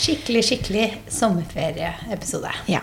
Skikkelig, 0.00 0.40
skikkelig 0.44 0.84
sommerferieepisode. 1.12 2.48
Ja. 2.72 2.78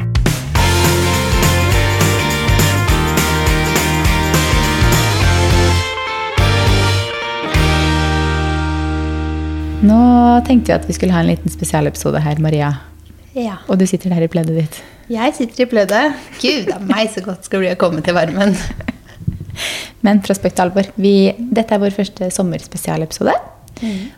Nå 9.82 9.98
tenkte 10.46 10.70
vi 10.70 10.76
at 10.76 10.86
vi 10.86 10.94
skulle 10.94 11.16
ha 11.16 11.24
en 11.24 11.32
liten 11.32 11.50
spesialepisode 11.50 12.22
her, 12.22 12.38
Maria. 12.38 12.70
Ja. 13.34 13.58
Og 13.66 13.82
du 13.82 13.88
sitter 13.90 14.14
der 14.14 14.22
i 14.22 14.30
pleddet 14.30 14.62
ditt. 14.62 14.80
Jeg 15.10 15.34
sitter 15.40 15.66
i 15.66 15.70
pleddet. 15.74 16.14
Gud, 16.38 16.70
det 16.70 16.78
er 16.78 16.86
meg 16.86 17.10
så 17.18 17.26
godt 17.26 17.50
skal 17.50 17.66
bli 17.66 17.74
å 17.74 17.82
komme 17.82 18.06
til 18.06 18.14
varmen. 18.14 18.54
Men 20.06 20.22
fra 20.22 20.38
spøk 20.38 20.54
til 20.54 20.70
alvor, 20.70 20.94
vi, 21.02 21.18
dette 21.34 21.74
er 21.74 21.82
vår 21.82 21.98
første 21.98 22.30
sommerspesialepisode. 22.30 23.34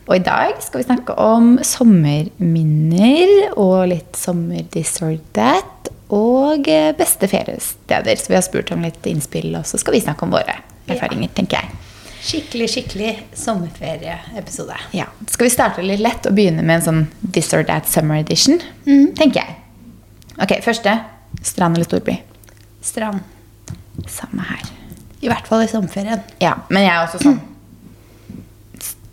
Og 0.06 0.14
i 0.16 0.22
dag 0.24 0.56
skal 0.64 0.80
vi 0.80 0.86
snakke 0.88 1.16
om 1.20 1.52
sommerminner 1.66 3.50
og 3.54 3.90
litt 3.92 4.18
sommer 4.18 4.64
this 4.74 4.96
or 5.04 5.18
that. 5.36 5.90
Og 6.10 6.66
eh, 6.70 6.90
beste 6.98 7.28
feriesteder. 7.30 8.18
Så 8.18 8.32
vi 8.32 8.38
har 8.38 8.42
spurt 8.46 8.72
om 8.74 8.82
litt 8.82 9.04
innspill, 9.06 9.52
og 9.54 9.68
så 9.68 9.78
skal 9.78 9.94
vi 9.94 10.02
snakke 10.02 10.26
om 10.26 10.34
våre 10.34 10.56
erfaringer, 10.90 11.30
tenker 11.36 11.60
jeg. 11.60 11.86
Skikkelig, 12.20 12.66
skikkelig 12.74 13.12
sommerferieepisode. 13.38 14.76
Ja. 14.92 15.06
Skal 15.30 15.46
vi 15.46 15.52
starte 15.54 15.84
litt 15.86 16.02
lett 16.02 16.26
og 16.28 16.34
begynne 16.36 16.64
med 16.66 16.80
en 16.80 16.86
sånn 16.88 17.04
this 17.32 17.52
or 17.56 17.62
that 17.68 17.88
summer 17.88 18.20
edition? 18.20 18.60
Tenker 18.84 19.40
jeg. 19.40 19.56
Ok, 20.40 20.58
første. 20.64 20.98
Strand 21.46 21.78
eller 21.78 21.88
storby? 21.88 22.18
Strand. 22.84 23.22
Samme 24.10 24.44
her. 24.50 24.66
I 25.20 25.30
hvert 25.30 25.48
fall 25.48 25.64
i 25.64 25.70
sommerferien. 25.70 26.20
Ja, 26.42 26.56
men 26.68 26.84
jeg 26.84 26.92
er 26.92 27.06
også 27.06 27.22
sånn 27.22 27.40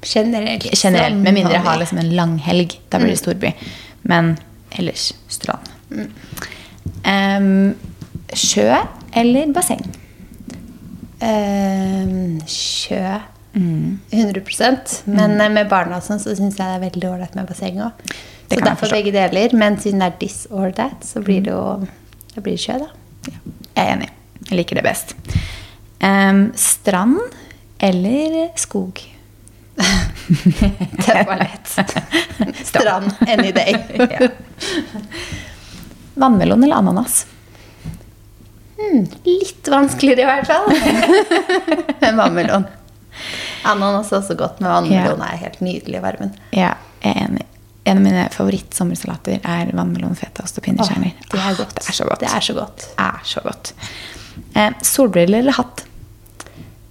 Generelt. 0.02 0.70
generelt. 0.84 1.16
Med 1.16 1.34
mindre 1.34 1.54
jeg 1.54 1.66
har 1.66 1.80
liksom 1.82 1.98
en 1.98 2.12
lang 2.16 2.38
helg. 2.40 2.78
Da 2.90 3.00
blir 3.02 3.16
det 3.16 3.22
storby. 3.22 3.54
Men 4.08 4.36
ellers 4.78 5.14
strand. 5.32 5.72
Um, 7.08 7.76
sjø 8.34 8.70
eller 9.18 9.54
basseng? 9.56 9.82
Um, 11.22 12.38
sjø. 12.48 13.18
100% 13.58 14.92
Men 15.10 15.42
eh, 15.42 15.50
med 15.50 15.70
barna 15.72 15.98
sånn, 16.04 16.20
så 16.22 16.36
syns 16.38 16.60
jeg 16.60 16.62
det 16.62 16.76
er 16.76 16.82
veldig 16.84 17.08
ålreit 17.10 17.34
med 17.34 17.48
basseng 17.50 17.80
òg. 17.82 18.04
Så 18.52 18.60
derfor 18.62 18.92
begge 18.94 19.10
deler. 19.16 19.56
Men 19.58 19.80
siden 19.82 20.04
det 20.04 20.12
er 20.12 20.20
this 20.22 20.44
or 20.54 20.70
that, 20.78 21.02
så 21.02 21.24
blir 21.26 21.42
det 21.48 21.56
jo 21.56 21.64
det 22.36 22.44
blir 22.46 22.60
sjø, 22.62 22.78
da. 22.84 22.92
Ja, 23.26 23.40
jeg 23.74 23.82
er 23.82 23.92
enig. 23.96 24.12
Jeg 24.48 24.60
liker 24.60 24.78
det 24.78 24.86
best. 24.86 25.16
Um, 26.06 26.52
strand 26.54 27.18
eller 27.82 28.52
skog? 28.62 29.02
Det 31.06 31.24
var 31.28 31.38
lett. 31.38 31.68
Strand 32.68 33.12
any 33.28 33.52
day. 33.60 33.76
Ja. 33.98 34.28
Vannmelon 36.14 36.64
eller 36.64 36.76
ananas? 36.76 37.26
Hmm, 38.78 39.06
litt 39.24 39.68
vanskeligere 39.72 40.22
i 40.22 40.26
hvert 40.26 40.48
fall. 40.48 40.68
Enn 42.00 42.18
vannmelon. 42.20 42.66
Ananas 43.68 44.12
er 44.14 44.20
også 44.22 44.36
godt, 44.38 44.60
men 44.62 44.70
vannmelon 44.72 45.24
er 45.26 45.40
helt 45.42 45.62
nydelig 45.66 45.98
i 46.00 46.04
varmen. 46.04 46.34
Ja, 46.54 46.74
jeg 47.04 47.14
er 47.16 47.24
enig. 47.30 47.46
En 47.88 48.02
av 48.02 48.04
mine 48.04 48.26
favorittsommersalater 48.34 49.40
er 49.48 49.70
vannmelon, 49.78 50.16
fetaost 50.20 50.58
og 50.60 50.66
pinnekjerner. 50.68 51.14
Det. 51.24 51.40
Det 51.80 51.88
er 51.88 51.96
så 51.96 52.04
godt. 52.10 52.20
Det 52.26 52.34
er 53.08 53.24
så 53.32 53.44
godt. 53.46 53.72
Eh, 54.60 54.74
solbriller 54.86 55.40
eller 55.40 55.56
hatt? 55.56 55.86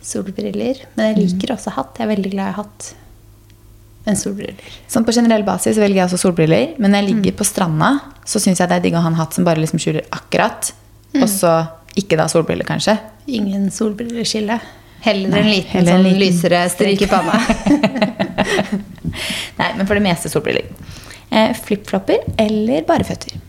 Solbriller. 0.07 0.85
Men 0.95 1.11
jeg 1.11 1.19
liker 1.25 1.55
også 1.57 1.73
hatt. 1.75 1.99
Jeg 1.99 2.07
er 2.07 2.13
veldig 2.15 2.33
glad 2.33 2.53
i 2.53 2.57
hatt. 2.61 2.89
Men 4.07 4.19
solbriller. 4.21 4.75
Sånn 4.91 5.07
På 5.07 5.15
generell 5.15 5.43
basis 5.47 5.81
velger 5.83 5.99
jeg 5.99 6.07
også 6.07 6.21
solbriller, 6.29 6.77
men 6.79 6.93
når 6.95 7.03
jeg 7.03 7.09
ligger 7.09 7.39
på 7.41 7.47
stranda, 7.49 7.89
så 8.23 8.39
syns 8.43 8.63
jeg 8.63 8.71
det 8.71 8.79
er 8.79 8.85
digg 8.85 8.95
å 8.95 9.03
ha 9.03 9.11
en 9.11 9.19
hatt 9.19 9.35
som 9.35 9.47
bare 9.47 9.59
liksom 9.59 9.83
skjuler 9.83 10.07
akkurat, 10.15 10.71
og 11.19 11.27
så 11.33 11.57
ikke 11.99 12.19
da 12.21 12.29
solbriller, 12.31 12.69
kanskje. 12.69 12.95
Ingen 13.27 13.67
solbrilleskille. 13.75 14.61
Heller 15.03 15.33
Nei, 15.33 15.41
en 15.41 15.51
liten 15.51 15.73
heller 15.75 15.97
en 15.97 15.99
sånn 15.99 16.07
liten 16.07 16.23
lysere 16.23 16.63
strek 16.71 17.03
i 17.03 17.09
panna. 17.11 17.35
Nei, 19.59 19.69
men 19.75 19.83
for 19.89 19.99
det 19.99 20.05
meste 20.07 20.31
solbriller. 20.31 20.71
Eh, 21.31 21.51
Flipflopper 21.59 22.23
eller 22.47 22.87
bare 22.87 23.07
føtter? 23.07 23.41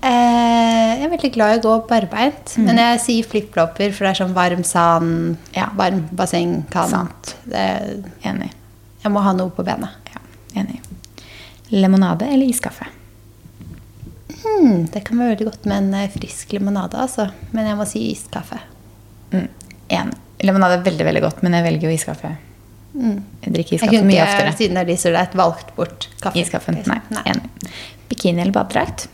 Eh, 0.00 0.92
jeg 0.96 1.04
er 1.04 1.10
veldig 1.12 1.30
glad 1.34 1.54
i 1.54 1.58
å 1.58 1.62
gå 1.64 1.72
barbeint, 1.90 2.54
men 2.62 2.78
jeg 2.80 3.00
sier 3.04 3.26
flipflopper, 3.28 3.92
for 3.92 4.06
det 4.06 4.12
er 4.14 4.20
sånn 4.22 4.32
varm 4.36 4.62
sand, 4.64 5.36
Ja. 5.56 5.66
varm 5.76 6.06
bassengkant. 6.16 7.34
Enig. 7.52 8.50
Jeg 9.04 9.12
må 9.12 9.20
ha 9.24 9.32
noe 9.32 9.50
på 9.50 9.64
benet. 9.64 9.90
Ja, 10.14 10.20
enig. 10.62 10.80
Lemonade 11.70 12.22
eller 12.32 12.46
iskaffe? 12.46 12.86
Mm, 14.40 14.90
det 14.90 15.04
kan 15.04 15.18
være 15.18 15.36
veldig 15.36 15.50
godt 15.50 15.66
med 15.66 15.76
en 15.76 15.94
eh, 15.94 16.08
frisk 16.08 16.52
limonade, 16.56 16.96
altså. 16.96 17.30
Men 17.52 17.66
jeg 17.66 17.76
må 17.76 17.86
si 17.86 18.06
iskaffe. 18.14 18.58
Mm, 19.32 19.48
enig. 19.90 20.16
Lemonade 20.40 20.78
er 20.78 20.84
veldig 20.84 21.04
veldig 21.04 21.22
godt, 21.22 21.42
men 21.42 21.52
jeg 21.52 21.64
velger 21.68 21.90
jo 21.90 21.94
iskaffe. 21.94 22.36
Mm. 22.94 23.22
Jeg 23.44 23.52
drikker 23.54 23.76
iskaffe 23.76 24.04
mye 24.08 24.24
oftere. 24.24 24.56
siden 24.56 24.74
det 24.80 24.96
er 25.04 25.10
er 25.12 25.22
et 25.22 25.36
valgt 25.36 25.76
bort 25.76 26.08
kaffe. 26.20 26.40
Iskaffen? 26.40 26.80
nei, 26.86 27.00
Nei. 27.10 27.22
Enig. 27.26 27.50
Bikini 28.08 28.40
eller 28.40 28.52
badedrakt? 28.52 29.08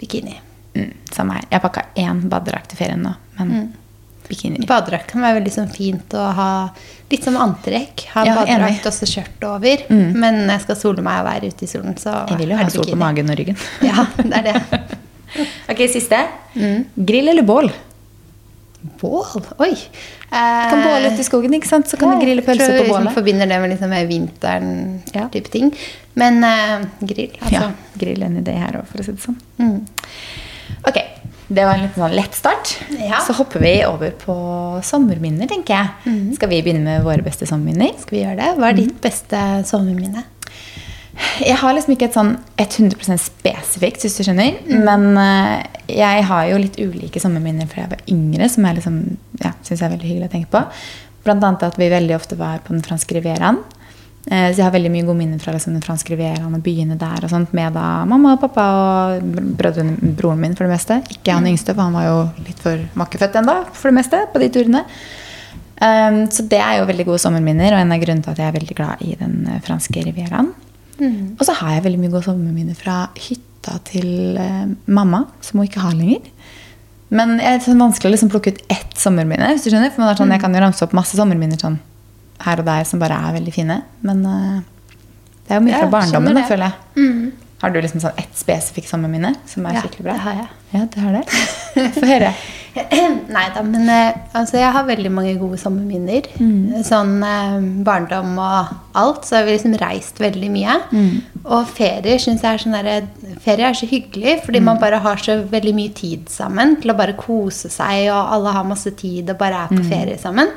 Bikini. 0.00 0.36
Mm, 0.76 0.92
samme 1.12 1.34
her. 1.38 1.44
Jeg 1.50 1.62
pakka 1.64 1.82
én 1.96 2.20
badedrakt 2.30 2.68
til 2.70 2.78
ferien 2.78 3.02
nå, 3.02 3.14
men 3.38 3.48
Mm. 3.50 3.68
bikini. 4.28 4.66
Badedrakt 4.68 5.06
kan 5.08 5.22
være 5.24 5.38
veldig 5.40 5.52
sånn 5.54 5.70
fint 5.72 6.08
å 6.14 6.32
ha 6.36 6.48
litt 7.10 7.24
som 7.24 7.34
antrekk. 7.36 8.04
Ha 8.14 8.24
Ja, 8.26 8.34
badedrakt 8.36 8.86
og 8.86 8.92
så 8.92 9.06
skjørt 9.08 9.42
over. 9.48 9.82
Mm. 9.88 10.12
Men 10.14 10.34
jeg 10.48 10.60
skal 10.66 10.76
sole 10.76 11.02
meg 11.02 11.20
og 11.22 11.26
være 11.32 11.48
ute 11.48 11.62
i 11.64 11.66
solen, 11.66 11.94
så 11.96 12.28
Jeg 12.28 12.38
vil 12.38 12.50
jo 12.50 12.56
ha 12.56 12.68
sol 12.68 12.84
på 12.84 12.96
magen 12.96 13.30
og 13.30 13.36
ryggen. 13.38 13.56
Ja, 13.82 14.04
det 14.16 14.32
er 14.32 14.42
det. 14.52 14.98
ok, 15.70 15.82
siste. 15.88 16.20
Mm. 16.54 16.84
Grill 17.06 17.28
eller 17.28 17.42
bål? 17.42 17.72
Bål? 18.80 19.42
Oi! 19.58 19.72
Du 19.74 20.70
kan 20.70 20.82
båle 20.84 21.10
ute 21.10 21.22
i 21.22 21.26
skogen, 21.26 21.54
ikke 21.56 21.66
sant? 21.70 21.88
så 21.90 21.98
kan 21.98 22.14
du 22.14 22.22
grille 22.22 22.44
pølser 22.46 22.76
på 22.76 22.84
bålet. 22.84 22.92
bålet. 22.92 23.14
forbinder 23.16 23.50
det 23.50 23.58
med, 23.60 23.72
liksom, 23.74 23.90
med 23.90 24.06
vinteren 24.10 24.72
Ja. 25.14 25.28
type 25.32 25.50
ting. 25.50 25.72
Men 26.14 26.44
uh, 26.44 26.86
grill, 27.00 27.34
altså. 27.40 27.54
Ja, 27.54 27.70
grill 27.98 28.22
en 28.22 28.38
idé 28.38 28.54
her 28.58 28.78
òg, 28.80 28.86
for 28.90 29.02
å 29.02 29.06
si 29.06 29.14
det 29.16 29.24
sånn. 29.24 29.38
Mm. 29.58 29.80
Ok, 30.86 30.98
det 31.48 31.64
var 31.64 31.74
en 31.74 31.84
litt 31.86 31.98
sånn 31.98 32.14
lett 32.14 32.34
start. 32.38 32.76
Ja. 33.00 33.22
Så 33.26 33.34
hopper 33.38 33.62
vi 33.64 33.74
over 33.88 34.14
på 34.20 34.34
sommerminner, 34.86 35.48
tenker 35.50 35.74
jeg. 35.74 35.92
Mm. 36.06 36.34
Skal 36.38 36.50
vi 36.52 36.62
begynne 36.62 36.84
med 36.84 37.06
våre 37.06 37.24
beste 37.24 37.48
sommerminner? 37.50 37.94
Skal 38.02 38.18
vi 38.18 38.24
gjøre 38.24 38.38
det? 38.42 38.50
Hva 38.60 38.70
er 38.70 38.78
ditt 38.78 38.98
beste 39.02 39.42
sommerminne? 39.68 40.26
Jeg 41.42 41.56
har 41.60 41.74
liksom 41.74 41.94
ikke 41.94 42.08
et 42.08 42.16
sånn 42.16 42.34
100 42.60 43.18
spesifikt, 43.22 44.04
hvis 44.04 44.18
du 44.18 44.24
skjønner. 44.26 44.58
Mm. 44.68 44.84
Men 44.86 45.08
eh, 45.22 45.80
jeg 45.98 46.26
har 46.28 46.46
jo 46.50 46.60
litt 46.62 46.78
ulike 46.78 47.22
sommerminner 47.22 47.70
fra 47.70 47.84
jeg 47.84 47.92
var 47.94 48.04
yngre, 48.12 48.48
som 48.52 48.66
jeg 48.68 48.78
liksom, 48.78 49.00
ja, 49.42 49.54
syns 49.66 49.82
er 49.82 49.94
veldig 49.94 50.10
hyggelig 50.10 50.30
å 50.30 50.34
tenke 50.36 50.52
på. 50.52 50.62
Blant 51.26 51.44
annet 51.44 51.66
at 51.66 51.80
vi 51.80 51.90
veldig 51.92 52.16
ofte 52.16 52.38
var 52.38 52.62
på 52.64 52.74
den 52.74 52.84
franske 52.86 53.18
rivieraen. 53.18 53.60
Eh, 54.28 54.50
så 54.50 54.60
jeg 54.60 54.66
har 54.66 54.74
veldig 54.74 54.92
mye 54.92 55.06
gode 55.08 55.20
minner 55.22 55.42
fra 55.42 55.54
liksom, 55.56 55.74
den 55.78 55.84
franske 55.84 56.12
rivieraen 56.12 56.58
og 56.58 56.64
byene 56.64 56.98
der 57.00 57.24
og 57.24 57.32
sånt, 57.32 57.54
med 57.56 57.74
da 57.78 57.86
mamma 58.08 58.34
og 58.36 58.42
pappa 58.42 58.66
og 58.76 59.30
brødrene, 59.58 60.12
broren 60.18 60.42
min 60.42 60.58
for 60.58 60.68
det 60.68 60.74
meste. 60.74 61.00
Ikke 61.16 61.38
han 61.38 61.48
yngste, 61.48 61.74
for 61.74 61.86
han 61.88 61.96
var 61.96 62.08
jo 62.08 62.20
litt 62.44 62.62
for 62.62 62.84
makkefødt 63.00 63.40
ennå, 63.40 63.58
for 63.72 63.90
det 63.90 63.98
meste, 64.02 64.22
på 64.34 64.42
de 64.42 64.52
turene. 64.54 64.84
Um, 65.78 66.24
så 66.34 66.42
det 66.50 66.58
er 66.58 66.80
jo 66.80 66.88
veldig 66.88 67.04
gode 67.06 67.22
sommerminner, 67.22 67.70
og 67.70 67.80
en 67.80 67.94
av 67.94 68.00
grunnene 68.02 68.24
til 68.26 68.34
at 68.34 68.40
jeg 68.42 68.50
er 68.50 68.56
veldig 68.56 68.76
glad 68.80 69.04
i 69.06 69.12
den 69.20 69.44
eh, 69.46 69.60
franske 69.64 70.02
rivieraen. 70.08 70.50
Og 71.38 71.44
så 71.46 71.54
har 71.60 71.76
jeg 71.76 71.84
veldig 71.88 72.00
mye 72.02 72.12
gode 72.12 72.26
sommerminner 72.26 72.78
fra 72.78 73.08
hytta 73.16 73.78
til 73.88 74.38
eh, 74.40 74.64
mamma, 74.86 75.24
som 75.44 75.60
hun 75.60 75.68
ikke 75.68 75.82
har 75.84 75.94
lenger. 75.98 76.30
Men 77.08 77.38
det 77.38 77.46
er 77.48 77.60
sånn 77.64 77.80
vanskelig 77.80 78.10
å 78.10 78.14
liksom 78.16 78.30
plukke 78.32 78.52
ut 78.52 78.62
ett 78.68 78.96
sommerminne. 79.00 79.52
hvis 79.54 79.64
du 79.64 79.70
skjønner, 79.70 79.92
for 79.94 80.04
man 80.04 80.16
sånn, 80.16 80.32
Jeg 80.34 80.42
kan 80.42 80.54
jo 80.54 80.60
ramse 80.60 80.84
opp 80.84 80.92
masse 80.96 81.16
sommerminner 81.16 81.60
sånn 81.60 81.78
her 82.44 82.60
og 82.60 82.66
der 82.68 82.84
som 82.84 83.00
bare 83.00 83.16
er 83.16 83.32
veldig 83.38 83.54
fine. 83.54 83.82
Men 84.02 84.24
eh, 84.26 84.58
det 85.48 85.54
er 85.54 85.60
jo 85.60 85.66
mye 85.66 85.78
fra 85.80 85.92
barndommen, 85.96 86.42
føler 86.48 86.72
jeg. 86.72 87.32
Har 87.58 87.70
du 87.74 87.80
liksom 87.82 87.98
sånn 88.04 88.14
ett 88.22 88.36
spesifikt 88.38 88.86
sommerminne 88.88 89.32
som 89.50 89.64
er 89.66 89.74
Ja, 89.74 89.80
skikkelig 89.82 90.04
bra? 90.06 90.12
det 90.14 90.20
har 90.20 90.34
jeg. 90.38 90.48
Ja, 90.72 90.80
det 90.94 91.00
har 91.02 91.12
det. 91.12 91.92
Få 91.98 92.06
høre. 92.06 92.32
Nei 93.34 93.44
da, 93.54 93.62
men 93.66 93.88
eh, 93.90 94.18
altså, 94.38 94.58
jeg 94.60 94.70
har 94.76 94.84
veldig 94.86 95.10
mange 95.10 95.32
gode 95.40 95.58
sommerminner. 95.58 96.28
Mm. 96.38 96.84
Sånn 96.86 97.16
eh, 97.26 97.56
barndom 97.86 98.36
og 98.38 98.70
alt. 99.00 99.24
Så 99.26 99.40
har 99.40 99.48
vi 99.48 99.56
liksom 99.56 99.74
reist 99.80 100.20
veldig 100.22 100.50
mye. 100.54 100.76
Mm. 100.92 101.16
Og 101.48 101.66
ferier 101.74 102.22
syns 102.22 102.44
jeg 102.46 102.52
er 102.52 102.62
sånn 102.62 102.76
derre 102.78 102.98
Ferie 103.42 103.66
er 103.72 103.74
så 103.78 103.86
hyggelig, 103.90 104.36
fordi 104.44 104.60
Mm. 104.60 104.64
man 104.70 104.78
bare 104.78 104.98
har 105.02 105.16
så 105.16 105.40
veldig 105.50 105.74
mye 105.74 105.94
tid 105.94 106.28
sammen 106.30 106.76
til 106.82 106.90
å 106.92 106.96
bare 106.98 107.14
kose 107.18 107.70
seg, 107.70 108.06
og 108.12 108.32
alle 108.36 108.52
har 108.54 108.64
masse 108.70 108.90
tid 108.98 109.30
og 109.30 109.38
bare 109.38 109.64
er 109.64 109.68
Mm. 109.74 109.78
på 109.82 109.88
ferie 109.90 110.18
sammen. 110.18 110.48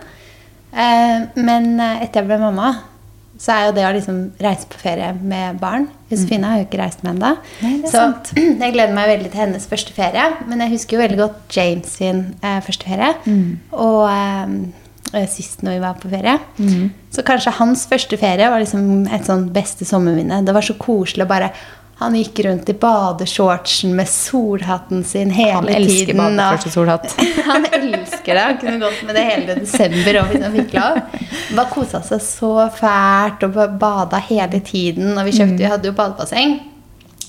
Eh, 0.73 1.25
men 1.35 1.79
eh, 1.79 2.03
etter 2.05 2.21
jeg 2.21 2.27
ble 2.29 2.37
mamma, 2.39 2.75
så 3.41 3.55
er 3.55 3.67
jo 3.67 3.73
det 3.79 3.87
å 3.87 3.95
liksom 3.95 4.19
reise 4.43 4.69
på 4.69 4.77
ferie 4.81 5.09
med 5.17 5.57
barn 5.61 5.87
Josefine 6.11 6.49
har 6.49 6.59
jo 6.59 6.67
ikke 6.67 6.81
reist 6.81 7.03
med 7.05 7.15
ennå. 7.15 7.31
Så 7.87 7.93
sant. 7.93 8.31
jeg 8.63 8.75
gleder 8.75 8.93
meg 8.95 9.09
veldig 9.13 9.31
til 9.31 9.43
hennes 9.45 9.67
første 9.71 9.95
ferie. 9.95 10.27
Men 10.49 10.63
jeg 10.65 10.73
husker 10.75 10.97
jo 10.97 11.03
veldig 11.05 11.19
godt 11.21 11.57
James 11.57 11.97
sin 11.99 12.23
eh, 12.43 12.59
første 12.65 12.87
ferie. 12.87 13.13
Mm. 13.25 13.53
Og 13.79 14.01
eh, 14.11 14.55
eh, 15.13 15.27
sist 15.31 15.63
når 15.65 15.77
vi 15.77 15.83
var 15.85 15.99
på 16.01 16.11
ferie. 16.11 16.37
Så 17.15 17.23
kanskje 17.27 17.55
hans 17.61 17.85
første 17.91 18.19
ferie 18.19 18.49
var 18.51 18.63
liksom 18.63 19.07
et 19.11 19.27
sånn 19.27 19.47
beste 19.55 19.87
sommerminne. 19.87 20.41
Det 20.47 20.55
var 20.55 20.67
så 20.67 20.75
koselig 20.79 21.27
å 21.27 21.31
bare 21.31 21.51
Han 22.01 22.15
gikk 22.17 22.39
rundt 22.47 22.69
i 22.69 22.73
badeshortsen 22.81 23.91
med 23.95 24.09
solhatten 24.09 25.03
sin 25.05 25.29
hele 25.35 25.59
Han 25.59 25.67
elsker 25.69 26.17
Han 26.17 26.39
elsker 26.39 26.47
badeshorts 26.47 26.65
og 26.65 26.73
solhatt. 26.73 27.11
han 27.51 27.67
elsker 27.77 28.33
det. 28.33 28.45
Han 28.47 28.57
kunne 28.63 28.79
gått 28.81 29.03
med 29.05 29.17
det 29.19 29.25
hele 29.27 29.57
desember 29.59 30.19
og 30.21 30.31
hvis 30.31 30.45
han 30.47 30.55
fikk 30.57 30.73
lov. 30.79 30.97
Bare 31.59 31.67
kosa 31.75 32.01
seg 32.07 32.23
så 32.25 32.51
fælt 32.73 33.45
og 33.45 33.61
bada 33.83 34.23
hele 34.31 34.63
tiden. 34.65 35.13
Og 35.13 35.29
vi, 35.29 35.35
kjøpte, 35.37 35.59
vi 35.61 35.69
hadde 35.75 35.91
jo 35.91 35.97
badebasseng. 36.01 36.57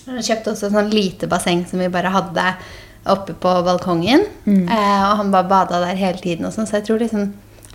Vi 0.06 0.24
kjøpte 0.24 0.54
også 0.54 0.70
et 0.70 0.76
sånn 0.78 0.90
lite 0.96 1.28
basseng 1.28 1.66
som 1.69 1.84
vi 1.84 1.92
bare 1.92 2.14
hadde 2.16 2.48
oppe 3.12 3.36
på 3.36 3.54
balkongen. 3.69 4.24
Eh, 4.48 5.04
og 5.04 5.20
han 5.20 5.36
bare 5.36 5.52
bada 5.52 5.84
der 5.84 6.00
hele 6.00 6.20
tiden. 6.22 6.48
Og 6.48 6.56
sånn, 6.56 6.70
så 6.70 6.80
jeg 6.80 6.88
tror 6.88 7.04
liksom 7.04 7.28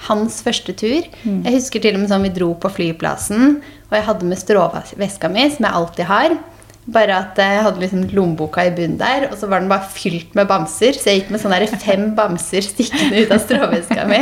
hans 0.07 0.43
første 0.45 0.75
tur 0.77 1.01
Jeg 1.01 1.53
husker 1.55 1.81
til 1.81 1.95
og 1.97 2.03
med 2.03 2.11
sånn 2.11 2.25
vi 2.27 2.29
dro 2.35 2.51
på 2.61 2.69
flyplassen, 2.69 3.57
og 3.87 3.95
jeg 3.97 4.05
hadde 4.05 4.27
med 4.29 4.37
stråveska 4.37 5.29
mi, 5.33 5.47
som 5.53 5.65
jeg 5.65 5.77
alltid 5.79 6.09
har. 6.09 6.37
Bare 6.87 7.17
at 7.19 7.39
eh, 7.43 7.53
jeg 7.57 7.63
hadde 7.65 7.81
liksom 7.83 8.05
lommeboka 8.15 8.63
i 8.63 8.71
bunnen 8.71 8.97
der, 9.01 9.27
og 9.31 9.35
så 9.37 9.49
var 9.51 9.59
den 9.59 9.67
bare 9.69 9.89
fylt 9.91 10.33
med 10.39 10.47
bamser. 10.47 10.95
Så 10.95 11.09
jeg 11.11 11.21
gikk 11.23 11.31
med 11.35 11.41
sånne 11.43 11.67
fem 11.83 12.09
bamser 12.15 12.63
stikkende 12.63 13.25
ut 13.25 13.31
av 13.35 13.41
stråveska 13.43 14.07
mi. 14.07 14.21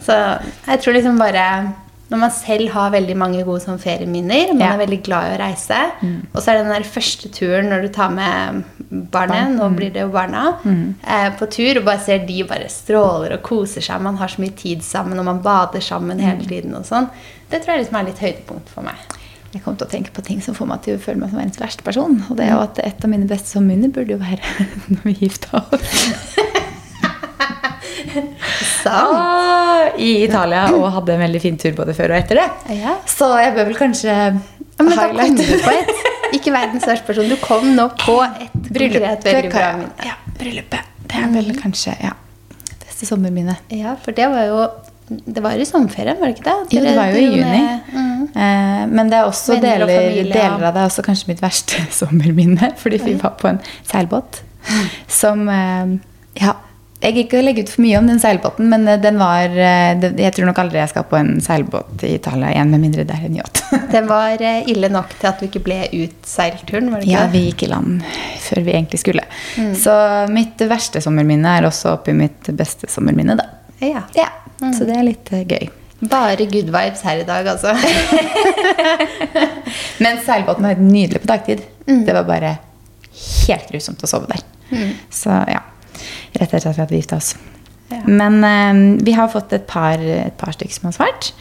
Så 0.00 0.16
jeg 0.66 0.80
tror 0.80 0.96
liksom 0.96 1.18
bare 1.20 1.46
når 2.12 2.20
man 2.20 2.32
selv 2.36 2.68
har 2.74 2.90
veldig 2.92 3.14
mange 3.16 3.40
gode 3.44 3.62
sånn 3.64 3.78
ferieminner, 3.80 4.50
man 4.52 4.60
Ja. 4.60 4.72
er 4.74 4.82
veldig 4.82 4.98
glad 5.02 5.30
i 5.30 5.36
å 5.36 5.38
reise, 5.40 5.78
og 6.34 6.42
så 6.42 6.50
er 6.52 6.58
det 6.58 6.64
den 6.66 6.74
der 6.74 6.84
første 6.84 7.30
turen 7.32 7.70
når 7.72 7.86
du 7.86 7.88
tar 7.88 8.10
med 8.12 8.64
barnet, 9.10 9.54
nå 9.56 9.70
blir 9.74 9.90
det 9.94 10.02
jo 10.02 10.10
barna, 10.12 10.58
eh, 11.08 11.30
på 11.38 11.48
tur, 11.48 11.78
og 11.80 11.86
bare 11.86 12.00
ser 12.04 12.26
de 12.28 12.42
bare 12.44 12.68
stråler 12.68 13.32
og 13.32 13.42
koser 13.42 13.80
seg, 13.80 14.02
man 14.04 14.16
har 14.20 14.28
så 14.28 14.42
mye 14.44 14.52
tid 14.54 14.82
sammen, 14.84 15.18
og 15.18 15.24
man 15.24 15.40
bader 15.40 15.80
sammen 15.80 16.20
hele 16.20 16.44
tiden 16.44 16.74
og 16.76 16.84
sånn. 16.84 17.08
Det 17.48 17.62
tror 17.64 17.76
jeg 17.78 17.86
liksom 17.86 17.96
er 18.00 18.04
litt 18.10 18.20
høydepunkt 18.20 18.68
for 18.68 18.82
meg. 18.82 19.00
Jeg 19.52 19.60
kom 19.66 19.76
til 19.76 19.84
å 19.84 19.90
tenke 19.92 20.12
på 20.16 20.22
ting 20.24 20.38
som 20.40 20.56
får 20.56 20.68
meg 20.70 20.80
til 20.86 20.96
å 20.96 21.00
føle 21.02 21.20
meg 21.20 21.28
som 21.28 21.40
verdens 21.42 21.60
verste 21.60 21.84
person. 21.84 22.14
Og 22.30 22.38
det 22.38 22.46
er 22.46 22.54
jo 22.54 22.62
at 22.64 22.78
et 22.80 23.04
av 23.04 23.10
mine 23.12 23.28
beste 23.28 23.52
som 23.52 23.66
munner 23.68 23.92
burde 23.92 24.14
jo 24.14 24.20
være 24.22 24.68
når 24.94 25.02
vi 25.10 25.16
gifta 25.26 25.60
oss. 25.60 26.06
Sant? 28.82 29.98
I 30.00 30.10
Italia 30.24 30.64
og 30.74 30.86
hadde 30.96 31.14
en 31.14 31.22
veldig 31.22 31.40
fin 31.42 31.58
tur 31.60 31.76
både 31.76 31.94
før 31.96 32.14
og 32.14 32.18
etter 32.22 32.40
det. 32.40 32.48
Ja. 32.80 32.96
Så 33.08 33.28
jeg 33.40 33.54
bør 33.56 33.68
vel 33.70 33.78
kanskje 33.78 34.12
Ja, 34.12 34.32
men 34.80 34.90
da 34.96 35.06
kom 35.06 35.20
highlight 35.20 35.38
du 35.38 35.52
på 35.62 35.74
et. 35.82 36.02
Ikke 36.32 36.52
verdens 36.54 36.88
verste 36.88 37.06
person. 37.08 37.28
Du 37.28 37.36
kom 37.40 37.68
nå 37.76 37.86
på 38.00 38.16
et 38.24 38.56
bryllup. 38.72 39.28
Ja, 40.08 40.16
bryllupet. 40.40 40.92
Det 41.12 41.20
er 41.20 41.28
vel 41.34 41.52
kanskje 41.60 41.92
ja, 42.00 42.14
beste 42.80 43.04
sommerminnet. 43.08 43.60
Ja, 43.76 43.98
for 44.00 44.16
det 44.16 44.30
var 44.32 44.48
jo 44.48 44.62
Det 45.24 45.42
var 45.44 45.60
i 45.60 45.66
sommerferien, 45.68 46.18
var 46.20 46.30
det 46.30 46.38
ikke 46.38 46.48
det? 46.48 46.76
Jo, 46.76 46.82
det 46.86 46.96
var 46.96 47.12
jo 47.12 47.20
i 47.20 47.28
juni. 47.28 47.62
Mm. 47.92 48.24
Eh, 48.32 48.82
men 48.92 49.12
det 49.12 49.20
er 49.20 49.28
også 49.28 49.58
deler, 49.62 49.86
deler 49.86 50.66
av 50.68 50.72
det 50.72 50.82
er 50.82 50.88
også 50.88 51.04
kanskje 51.06 51.32
mitt 51.32 51.44
verste 51.44 51.84
sommerminne. 52.00 52.72
Fordi 52.80 53.00
vi 53.04 53.16
var 53.20 53.36
på 53.40 53.52
en 53.52 53.62
seilbåt 53.88 54.42
som 55.10 55.48
eh, 55.48 55.96
Ja. 56.40 56.58
Jeg 57.02 57.16
gikk 57.16 57.32
ikke 57.32 57.40
legge 57.42 57.62
ut 57.64 57.70
for 57.72 57.82
mye 57.82 57.98
om 57.98 58.06
den 58.06 58.20
seilbåten, 58.22 58.68
men 58.70 58.86
eh, 58.86 58.98
den 59.02 59.16
var 59.18 59.50
eh, 59.50 59.94
det, 59.98 60.12
Jeg 60.22 60.36
tror 60.36 60.46
nok 60.46 60.60
aldri 60.62 60.78
jeg 60.78 60.92
skal 60.92 61.06
på 61.10 61.18
en 61.18 61.32
seilbåt 61.42 62.04
i 62.06 62.12
Italia 62.14 62.52
igjen, 62.52 62.70
med 62.70 62.84
mindre 62.84 63.06
det 63.08 63.16
er 63.16 63.24
en 63.26 63.38
yacht. 63.40 63.62
Det 63.92 64.04
var 64.06 64.38
eh, 64.38 64.62
ille 64.70 64.90
nok 64.92 65.16
til 65.18 65.30
at 65.32 65.42
du 65.42 65.48
ikke 65.48 65.64
ble 65.66 65.80
ut 65.90 66.28
seilturen, 66.28 66.92
var 66.92 67.02
det 67.02 67.08
ikke 67.08 67.16
Ja, 67.16 67.24
vi 67.32 67.42
gikk 67.48 67.66
i 67.66 67.72
land 67.72 68.06
før 68.44 68.62
vi 68.62 68.76
egentlig 68.76 69.00
skulle. 69.02 69.24
Så 69.78 69.94
mitt 70.30 70.62
verste 70.70 71.02
sommerminne 71.02 71.56
er 71.58 71.66
også 71.66 71.96
oppi 71.96 72.14
mitt 72.16 72.50
beste 72.58 72.90
sommerminne, 72.90 73.36
da. 73.40 73.48
Ja. 73.82 74.02
Ja, 74.14 74.28
Så 74.72 74.86
det 74.88 74.94
er 74.96 75.06
litt 75.06 75.32
eh, 75.34 75.42
gøy. 75.48 75.68
Bare 76.10 76.46
good 76.50 76.70
vibes 76.74 77.02
her 77.06 77.20
i 77.22 77.26
dag, 77.26 77.46
altså. 77.46 77.74
Men 80.02 80.18
seilbåten 80.24 80.66
var 80.66 80.80
nydelig 80.82 81.20
på 81.22 81.30
dagtid. 81.30 81.62
Det 81.86 82.14
var 82.16 82.26
bare 82.26 82.56
helt 83.46 83.68
grusomt 83.70 84.02
å 84.02 84.10
sove 84.10 84.26
der. 84.30 84.42
Så 85.12 85.30
ja. 85.50 85.60
Rett 86.32 86.48
etter 86.54 86.70
at 86.70 86.76
vi 86.78 86.82
hadde 86.82 86.96
gifta 86.98 87.18
oss. 87.20 87.34
Ja. 87.92 88.00
Men 88.06 88.38
um, 88.44 88.98
vi 89.04 89.12
har 89.16 89.28
fått 89.32 89.52
et 89.52 89.66
par, 89.70 89.98
et 90.00 90.36
par 90.40 90.52
stykker 90.56 90.72
som 90.78 90.88
har 90.90 90.96
svart. 90.96 91.32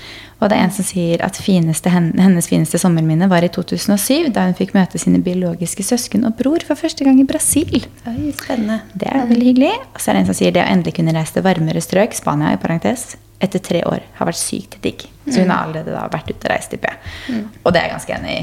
Og 0.42 0.50
det 0.50 0.58
er 0.58 0.64
en 0.66 0.72
som 0.74 0.86
sier 0.88 1.22
at 1.22 1.38
fineste, 1.38 1.92
hennes 1.94 2.48
fineste 2.50 2.80
sommerminne 2.82 3.28
var 3.30 3.46
i 3.46 3.50
2007, 3.54 4.32
da 4.34 4.48
hun 4.48 4.56
fikk 4.58 4.72
møte 4.74 4.98
sine 4.98 5.20
biologiske 5.22 5.84
søsken 5.86 6.26
og 6.26 6.34
bror 6.40 6.64
for 6.66 6.74
første 6.80 7.06
gang 7.06 7.20
i 7.22 7.26
Brasil. 7.30 7.84
Oi, 8.10 8.32
spennende. 8.34 8.80
Det 8.98 9.06
er 9.12 9.28
veldig 9.30 9.46
hyggelig. 9.52 9.74
Og 9.94 10.02
så 10.02 10.10
er 10.10 10.18
det 10.18 10.24
en 10.24 10.32
som 10.32 10.40
sier 10.40 10.56
det 10.56 10.64
å 10.64 10.72
endelig 10.72 10.96
kunne 10.98 11.14
reise 11.14 11.36
til 11.38 11.46
varmere 11.46 11.84
strøk, 11.86 12.18
Spania 12.18 12.56
i 12.56 12.58
parentes, 12.64 13.12
etter 13.42 13.62
tre 13.62 13.84
år 13.86 14.02
har 14.18 14.30
vært 14.32 14.40
sykt 14.42 14.80
digg. 14.82 15.06
Så 15.30 15.44
hun 15.44 15.54
har 15.54 15.68
allerede 15.68 15.94
da 15.94 16.08
vært 16.10 16.34
ute 16.34 16.42
og 16.48 16.50
reist, 16.56 16.74
tipper 16.74 16.90
jeg. 16.98 17.46
Og 17.62 17.70
det 17.74 17.84
er 17.84 17.86
jeg 17.88 17.94
ganske 18.00 18.18
enig 18.18 18.34
i. 18.40 18.42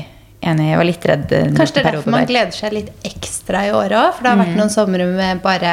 Enig, 0.52 0.68
jeg 0.70 0.78
var 0.78 0.86
litt 0.86 1.06
redd 1.10 1.32
Kanskje 1.58 1.74
det 1.74 1.82
er 1.82 1.90
derfor 1.96 2.12
man 2.14 2.20
der. 2.22 2.30
gleder 2.30 2.54
seg 2.54 2.74
litt 2.78 2.90
ekstra 3.10 3.64
i 3.66 3.74
år 3.74 3.90
òg. 3.98 4.12
For 4.14 4.22
det 4.22 4.30
har 4.30 4.38
Mm. 4.38 4.44
vært 4.46 4.56
noen 4.62 4.70
somre 4.70 5.06
med 5.18 5.42
bare 5.42 5.72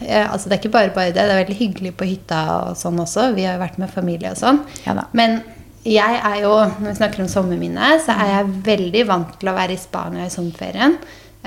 ja, 0.00 0.26
altså 0.30 0.48
Det 0.48 0.56
er 0.56 0.60
ikke 0.62 0.74
bare 0.74 0.94
bare 0.94 1.12
det. 1.12 1.22
Det 1.22 1.34
er 1.34 1.42
veldig 1.42 1.58
hyggelig 1.58 1.94
på 1.98 2.08
hytta 2.08 2.40
og 2.56 2.76
sånn 2.78 2.98
også. 3.02 3.32
Vi 3.36 3.46
har 3.48 3.56
jo 3.58 3.64
vært 3.64 3.78
med 3.82 3.92
familie 3.92 4.32
og 4.34 4.40
sånn. 4.40 4.60
Ja 4.86 4.94
da. 4.98 5.08
Men 5.18 5.40
jeg 5.88 6.20
er 6.20 6.42
jo, 6.42 6.52
når 6.80 6.90
vi 6.90 6.98
snakker 6.98 7.24
om 7.24 7.30
sommerminnet, 7.30 8.02
så 8.04 8.16
er 8.18 8.32
jeg 8.34 8.52
veldig 8.66 9.06
vant 9.08 9.38
til 9.40 9.50
å 9.50 9.56
være 9.56 9.74
i 9.76 9.80
Spania 9.80 10.26
i 10.26 10.32
sommerferien. 10.32 10.98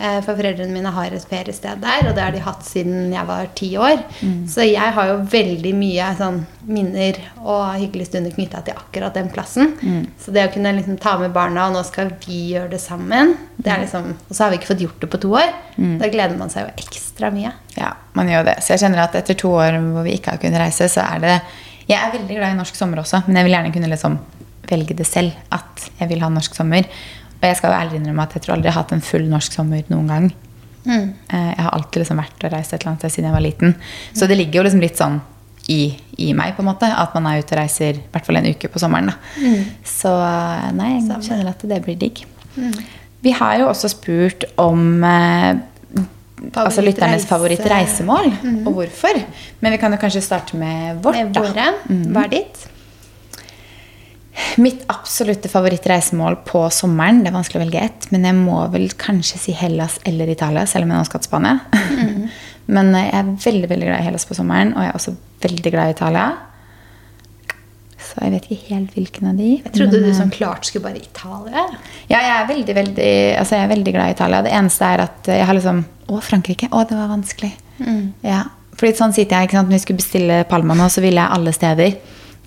Eh, 0.02 0.18
For 0.26 0.34
foreldrene 0.40 0.74
mine 0.74 0.90
har 0.96 1.14
et 1.14 1.26
feriested 1.30 1.82
der, 1.84 2.08
og 2.10 2.16
det 2.18 2.24
har 2.24 2.32
de 2.34 2.40
hatt 2.42 2.64
siden 2.66 3.12
jeg 3.14 3.28
var 3.28 3.50
ti 3.56 3.70
år. 3.78 4.00
Så 4.50 4.66
jeg 4.66 4.94
har 4.96 5.08
jo 5.12 5.18
veldig 5.30 5.74
mye 5.78 6.08
sånn 6.18 6.40
minner 6.66 7.20
og 7.44 7.76
hyggelige 7.78 8.10
stunder 8.10 8.34
knytta 8.34 8.64
til 8.66 8.74
akkurat 8.82 9.14
den 9.14 9.30
plassen. 9.30 9.76
Så 10.18 10.34
det 10.34 10.48
å 10.48 10.54
kunne 10.56 10.74
liksom 10.80 10.98
ta 11.02 11.18
med 11.22 11.34
barna, 11.36 11.68
og 11.70 11.76
nå 11.78 11.84
skal 11.86 12.10
vi 12.26 12.40
gjøre 12.56 12.72
det 12.74 12.82
sammen 12.82 13.36
det 13.62 13.70
er 13.70 13.84
liksom, 13.84 14.16
Og 14.30 14.34
så 14.36 14.44
har 14.44 14.50
vi 14.50 14.58
ikke 14.58 14.72
fått 14.74 14.82
gjort 14.82 15.00
det 15.04 15.10
på 15.14 15.20
to 15.22 15.30
år. 15.38 15.52
Da 16.02 16.10
gleder 16.10 16.38
man 16.38 16.50
seg 16.50 16.66
jo 16.66 16.74
ekstra 16.82 17.30
mye. 17.32 17.52
Ja, 17.78 17.94
man 18.18 18.28
gjør 18.28 18.46
det. 18.50 18.58
Så 18.66 18.74
jeg 18.74 18.80
kjenner 18.88 19.04
at 19.04 19.16
etter 19.16 19.38
to 19.38 19.52
år 19.54 19.78
hvor 19.78 20.04
vi 20.08 20.18
ikke 20.18 20.32
har 20.34 20.42
kunnet 20.42 20.60
reise, 20.64 20.90
så 20.90 21.06
er 21.06 21.20
det 21.20 21.42
Jeg 21.88 22.00
er 22.00 22.12
veldig 22.18 22.36
glad 22.38 22.54
i 22.54 22.58
norsk 22.58 22.76
sommer 22.78 23.02
også, 23.02 23.24
men 23.28 23.36
jeg 23.36 23.46
vil 23.46 23.54
gjerne 23.54 23.74
kunne 23.74 23.90
liksom 23.92 24.18
velge 24.70 24.96
det 24.96 25.06
selv. 25.06 25.32
At 25.52 25.90
jeg 26.00 26.10
vil 26.10 26.22
ha 26.24 26.30
norsk 26.30 26.56
sommer. 26.56 26.86
Og 27.42 27.48
jeg 27.50 27.58
skal 27.58 27.74
jo 27.74 27.80
ærlig 27.82 28.00
innrømme 28.00 28.24
at 28.28 28.34
jeg 28.38 28.44
tror 28.46 28.56
aldri 28.56 28.70
jeg 28.70 28.76
har 28.76 28.84
hatt 28.84 28.96
en 28.96 29.02
full 29.06 29.24
norsk 29.30 29.56
sommer 29.58 29.84
noen 29.90 30.08
gang. 30.14 30.32
Mm. 30.86 31.10
Eh, 31.30 31.50
Jeg 31.56 31.64
har 31.66 31.74
alltid 31.78 32.02
liksom 32.04 32.22
vært 32.22 32.46
og 32.46 32.54
reist 32.54 32.74
et 32.74 32.82
eller 32.82 32.92
annet 32.94 33.04
sted 33.06 33.16
siden 33.16 33.30
jeg 33.30 33.38
var 33.38 33.46
liten. 33.46 33.76
Så 34.18 34.28
det 34.30 34.38
ligger 34.38 34.62
jo 34.62 34.66
liksom 34.68 34.82
litt 34.84 34.98
sånn 35.02 35.20
i, 35.70 35.82
i 36.18 36.32
meg, 36.34 36.56
på 36.58 36.64
en 36.64 36.70
måte, 36.72 36.88
at 36.90 37.14
man 37.18 37.28
er 37.30 37.42
ute 37.42 37.54
og 37.54 37.60
reiser 37.62 38.00
i 38.00 38.06
hvert 38.12 38.26
fall 38.28 38.40
en 38.40 38.50
uke 38.50 38.70
på 38.70 38.82
sommeren. 38.82 39.12
Da. 39.12 39.52
Så 39.88 40.14
eh, 40.14 40.70
nei, 40.78 40.96
jeg 40.96 41.04
Samme. 41.08 41.26
kjenner 41.28 41.52
at 41.54 41.66
det 41.70 41.82
blir 41.86 42.00
digg. 42.02 42.24
Vi 43.22 43.34
har 43.38 43.60
jo 43.62 43.68
også 43.70 43.92
spurt 43.94 44.48
om 44.62 45.04
eh, 45.06 45.62
altså 46.58 46.82
lytternes 46.82 47.28
favorittreisemål, 47.30 48.32
mm. 48.42 48.60
og 48.66 48.74
hvorfor. 48.80 49.22
Men 49.62 49.76
vi 49.76 49.82
kan 49.82 49.94
jo 49.94 50.02
kanskje 50.02 50.24
starte 50.26 50.58
med 50.58 51.02
vårt. 51.06 51.22
Med 51.22 51.38
våre. 51.38 51.68
Hva 52.10 52.26
er 52.26 52.34
ditt? 52.34 52.68
Mitt 54.60 54.84
absolutte 54.92 55.50
favorittreisemål 55.52 56.42
på 56.48 56.66
sommeren, 56.74 57.22
det 57.24 57.32
er 57.32 57.36
vanskelig 57.38 57.60
å 57.60 57.64
velge 57.64 57.84
ett, 57.88 58.08
men 58.12 58.28
jeg 58.28 58.38
må 58.38 58.60
vel 58.74 58.88
kanskje 59.00 59.40
si 59.40 59.56
Hellas 59.56 60.00
eller 60.08 60.32
Italia, 60.32 60.66
selv 60.68 60.88
om 60.88 60.94
jeg 60.94 61.02
nå 61.04 61.08
skal 61.08 61.24
til 61.24 61.30
Spania. 61.30 61.60
men 62.76 62.94
eh, 62.98 63.10
jeg 63.10 63.20
er 63.22 63.34
veldig 63.46 63.70
veldig 63.72 63.90
glad 63.90 64.00
i 64.00 64.08
Hellas 64.10 64.28
på 64.28 64.38
sommeren, 64.38 64.74
og 64.76 64.84
jeg 64.84 64.92
er 64.92 65.00
også 65.00 65.16
veldig 65.46 65.74
glad 65.76 65.92
i 65.92 65.96
Italia. 65.96 66.30
Så 68.02 68.26
jeg 68.26 68.34
vet 68.34 68.48
ikke 68.50 68.74
helt 68.74 68.96
hvilken 68.98 69.30
av 69.30 69.38
de. 69.40 69.50
Jeg 69.62 69.74
trodde 69.76 70.00
men, 70.00 70.08
du 70.08 70.12
som 70.12 70.24
sånn 70.26 70.34
klart 70.36 70.68
skulle 70.68 70.88
bare 70.90 71.00
Italia. 71.00 71.68
Ja, 72.10 72.18
jeg 72.18 72.32
er 72.36 72.48
veldig, 72.50 72.76
veldig, 72.76 73.12
altså 73.40 73.56
jeg 73.56 73.68
er 73.68 73.76
veldig 73.76 73.94
glad 73.96 74.10
i 74.10 74.16
Italia. 74.18 74.42
Det 74.48 74.56
eneste 74.58 74.90
er 74.90 75.06
at 75.06 75.30
jeg 75.32 75.46
har 75.48 75.58
liksom 75.58 75.84
Å, 76.12 76.24
Frankrike. 76.26 76.68
Å, 76.74 76.82
det 76.90 76.98
var 76.98 77.14
vanskelig. 77.14 77.54
Ja. 78.26 78.42
Fordi 78.76 78.98
sånn 78.98 79.14
sitter 79.16 79.38
jeg, 79.38 79.50
ikke 79.50 79.58
sant, 79.60 79.70
Når 79.70 79.78
vi 79.78 79.84
skulle 79.86 80.02
bestille 80.02 80.42
Palma 80.50 80.76
nå, 80.78 80.90
så 80.92 81.04
ville 81.04 81.22
jeg 81.22 81.38
alle 81.38 81.54
steder. 81.56 81.96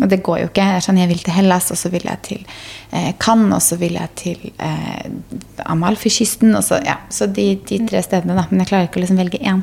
Og 0.03 0.09
det 0.11 0.23
går 0.27 0.41
jo 0.41 0.47
ikke. 0.49 0.65
Jeg, 0.65 0.81
er 0.81 0.85
sånn, 0.85 0.99
jeg 0.99 1.11
vil 1.13 1.21
til 1.23 1.37
Hellas, 1.37 1.69
og 1.71 1.79
så 1.79 1.91
vil 1.93 2.07
jeg 2.09 2.21
til 2.27 2.41
eh, 2.91 3.13
Cannes, 3.23 3.55
og 3.55 3.63
så 3.63 3.79
vil 3.79 3.95
jeg 3.95 4.11
til 4.19 4.41
eh, 4.59 5.05
Amalfi-kysten. 5.71 6.51
og 6.59 6.65
Så, 6.67 6.81
ja. 6.83 6.99
så 7.15 7.29
de, 7.31 7.47
de 7.69 7.79
tre 7.87 8.03
stedene, 8.03 8.35
da. 8.39 8.49
Men 8.51 8.65
jeg 8.65 8.73
klarer 8.73 8.89
ikke 8.89 8.99
å 8.99 9.05
liksom 9.05 9.23
velge 9.23 9.39
én 9.39 9.63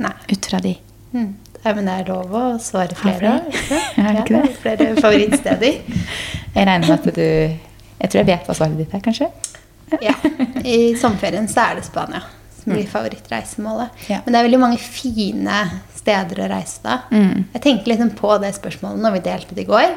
Nei. 0.00 0.14
ut 0.32 0.48
fra 0.50 0.62
de. 0.64 0.74
Mm. 1.12 1.28
Ja, 1.64 1.74
men 1.74 1.90
det 1.90 1.98
er 1.98 2.08
lov 2.08 2.32
å 2.32 2.44
svare 2.62 2.96
flere. 2.96 3.34
ja, 3.98 4.14
ikke 4.22 4.38
det? 4.38 4.56
Flere 4.62 4.88
favorittsteder. 4.96 5.78
Jeg 6.54 6.68
regner 6.70 6.86
med 6.86 6.96
at 6.96 7.14
du 7.14 7.22
Jeg 7.98 8.10
tror 8.12 8.20
jeg 8.20 8.28
vet 8.28 8.46
hva 8.46 8.54
svaret 8.54 8.78
ditt 8.78 8.92
er, 8.94 9.02
kanskje? 9.04 9.28
Ja. 10.04 10.14
I 10.62 10.94
sommerferien 11.00 11.48
så 11.50 11.64
er 11.64 11.80
det 11.80 11.88
Spania 11.88 12.22
som 12.58 12.72
blir 12.72 12.86
favorittreisemålet. 12.90 13.90
Mm. 13.94 14.06
Ja. 14.12 14.20
Men 14.24 14.34
det 14.34 14.38
er 14.38 14.46
veldig 14.48 14.60
mange 14.60 14.78
fine 14.82 15.58
steder 16.08 16.42
å 16.42 16.50
reise 16.50 16.82
da. 16.82 16.98
Mm. 17.12 17.46
Jeg 17.52 17.64
tenkte 17.68 17.92
liksom 17.92 18.16
på 18.18 18.34
det 18.42 18.54
spørsmålet 18.56 19.04
når 19.04 19.18
vi 19.18 19.24
delte 19.28 19.54
det 19.54 19.66
i 19.66 19.68
går. 19.68 19.96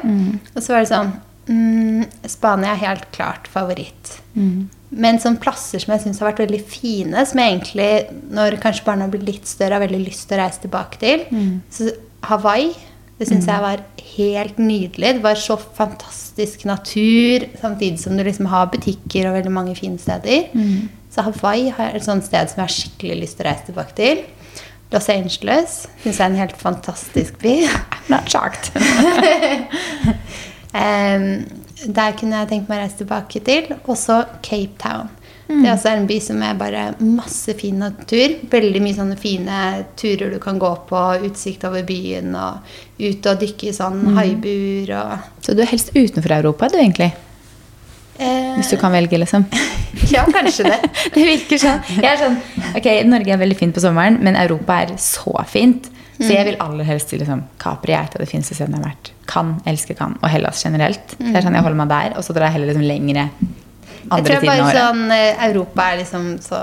Og 0.52 0.60
så 0.60 0.76
var 0.76 0.84
det 0.84 0.92
sånn 0.92 1.12
mm, 1.48 2.04
Spania 2.30 2.76
er 2.76 2.84
helt 2.84 3.08
klart 3.16 3.48
favoritt. 3.50 4.18
Mm. 4.36 4.68
Men 4.92 5.18
sånn 5.22 5.38
plasser 5.40 5.80
som 5.80 5.94
jeg 5.94 6.04
syns 6.04 6.20
har 6.20 6.28
vært 6.28 6.42
veldig 6.44 6.60
fine, 6.68 7.24
som 7.28 7.40
jeg 7.40 7.54
egentlig, 7.54 7.90
når 8.36 8.58
kanskje 8.60 8.84
barna 8.84 9.08
blir 9.08 9.24
litt 9.24 9.48
større, 9.48 9.78
har 9.78 9.84
veldig 9.86 10.02
lyst 10.04 10.26
til 10.28 10.36
å 10.36 10.42
reise 10.44 10.64
tilbake 10.66 11.00
til 11.00 11.26
Mm. 11.32 11.60
Så 11.72 11.92
Hawaii, 12.28 12.72
Det 13.18 13.28
syns 13.28 13.46
jeg 13.46 13.62
var 13.62 13.78
helt 14.16 14.56
nydelig. 14.58 15.10
Det 15.14 15.22
var 15.22 15.36
så 15.38 15.54
fantastisk 15.56 16.64
natur, 16.66 17.44
samtidig 17.60 18.00
som 18.00 18.16
du 18.16 18.24
liksom 18.24 18.48
har 18.50 18.66
butikker 18.72 19.28
og 19.28 19.36
veldig 19.36 19.52
mange 19.52 19.76
fine 19.78 19.98
steder. 19.98 20.48
Så 21.12 21.22
Hawaii 21.22 21.68
er 21.70 21.94
et 21.94 22.02
sånt 22.04 22.24
sted 22.26 22.50
som 22.50 22.58
jeg 22.58 22.66
har 22.66 22.74
skikkelig 22.74 23.20
lyst 23.20 23.38
til 23.38 23.46
å 23.46 23.48
reise 23.50 23.68
tilbake 23.68 23.94
til. 23.94 24.24
Los 24.92 25.08
Angeles 25.08 25.86
syns 26.02 26.18
jeg 26.18 26.24
er 26.26 26.30
en 26.30 26.40
helt 26.42 26.58
fantastisk 26.60 27.38
by. 27.42 27.54
I'm 27.64 28.12
Not 28.12 28.28
shocked. 28.30 28.72
um, 30.82 31.26
der 31.82 32.14
kunne 32.18 32.42
jeg 32.42 32.50
tenkt 32.50 32.68
meg 32.68 32.78
å 32.78 32.82
reise 32.84 33.00
tilbake 33.00 33.42
til. 33.46 33.72
Også 33.90 34.22
Cape 34.44 34.76
Town. 34.82 35.10
Det 35.52 35.68
er 35.68 35.74
også 35.74 35.90
en 35.92 36.06
by 36.08 36.16
som 36.22 36.42
er 36.44 36.54
bare 36.56 36.84
masse 37.02 37.52
fin 37.58 37.80
natur. 37.82 38.36
Veldig 38.52 38.80
mye 38.84 38.96
sånne 38.96 39.18
fine 39.20 39.58
turer 40.00 40.32
du 40.32 40.38
kan 40.42 40.60
gå 40.60 40.70
på. 40.88 41.02
Utsikt 41.28 41.66
over 41.68 41.84
byen 41.86 42.32
og 42.38 42.72
ut 43.02 43.28
og 43.28 43.42
dykke 43.42 43.68
i 43.68 43.74
sånn 43.76 44.14
haibuer 44.16 44.94
og 45.00 45.44
Så 45.44 45.56
du 45.56 45.64
er 45.64 45.72
helst 45.72 45.92
utenfor 45.96 46.38
Europa, 46.38 46.70
du, 46.72 46.78
egentlig? 46.80 47.10
Eh, 48.22 48.52
Hvis 48.58 48.70
du 48.72 48.76
kan 48.80 48.92
velge, 48.94 49.18
liksom. 49.22 49.46
Ja, 50.14 50.24
kanskje 50.32 50.64
det. 50.66 50.78
Det 51.14 51.24
virker 51.26 51.60
sånn. 51.62 51.80
Jeg 51.98 52.08
er 52.10 52.20
sånn 52.20 52.36
Ok, 52.78 52.86
Norge 53.08 53.32
er 53.34 53.40
veldig 53.42 53.56
fint 53.58 53.74
på 53.76 53.82
sommeren, 53.84 54.16
men 54.24 54.36
Europa 54.40 54.78
er 54.84 54.94
så 55.02 55.34
fint. 55.48 55.88
Så 56.22 56.28
jeg 56.30 56.44
vil 56.46 56.56
aller 56.62 56.86
helst 56.86 57.08
til 57.10 57.18
liksom, 57.22 57.40
Capri 57.58 57.94
er 57.96 58.04
et 58.06 58.14
av 58.14 58.22
de 58.22 58.28
fineste 58.30 58.54
stedene 58.54 58.78
jeg 58.78 58.84
har 58.84 58.92
vært. 58.92 59.08
Kan, 59.30 59.48
elsker 59.66 59.96
kan. 59.98 60.12
Og 60.22 60.28
Hellas 60.30 60.60
generelt. 60.62 61.16
Det 61.18 61.32
er 61.34 61.42
sånn 61.42 61.56
Jeg 61.58 61.64
holder 61.66 61.80
meg 61.80 61.90
der, 61.90 62.14
og 62.20 62.22
så 62.26 62.34
drar 62.36 62.46
jeg 62.50 62.56
heller 62.58 62.70
liksom 62.70 62.84
lengre 62.86 63.24
Jeg 63.26 64.10
andre 64.10 64.22
tror 64.28 64.36
tiden 64.36 64.50
bare 64.50 64.62
av 64.62 64.68
året. 64.68 64.80
sånn 64.82 65.14
eh, 65.16 65.44
Europa 65.48 65.86
er 65.92 66.00
liksom 66.02 66.28
så 66.44 66.60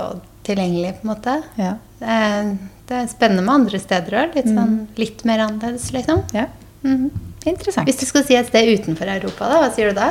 tilgjengelig, 0.48 0.94
på 1.00 1.04
en 1.06 1.12
måte. 1.12 1.34
Ja. 1.60 1.74
Eh, 2.00 2.52
Det 2.90 2.96
er 3.02 3.10
spennende 3.12 3.44
med 3.46 3.54
andre 3.54 3.78
steder 3.82 4.16
òg. 4.22 4.32
Litt, 4.38 4.48
sånn, 4.50 4.72
litt 4.98 5.20
mer 5.28 5.44
annerledes, 5.44 5.90
liksom. 5.94 6.24
ja. 6.34 6.46
Mhm. 6.86 7.10
Interessant. 7.46 7.86
Hvis 7.88 8.00
du 8.00 8.04
skal 8.08 8.24
si 8.28 8.34
et 8.36 8.48
sted 8.50 8.68
utenfor 8.80 9.08
Europa, 9.08 9.46
da, 9.48 9.60
hva 9.62 9.68
sier 9.72 9.92
du 9.92 9.96
da? 10.00 10.10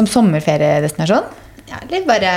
Som 0.00 0.06
sommerferiedestinasjon? 0.08 1.26
Ja, 1.70 1.76
Eller 1.86 2.06
bare 2.08 2.30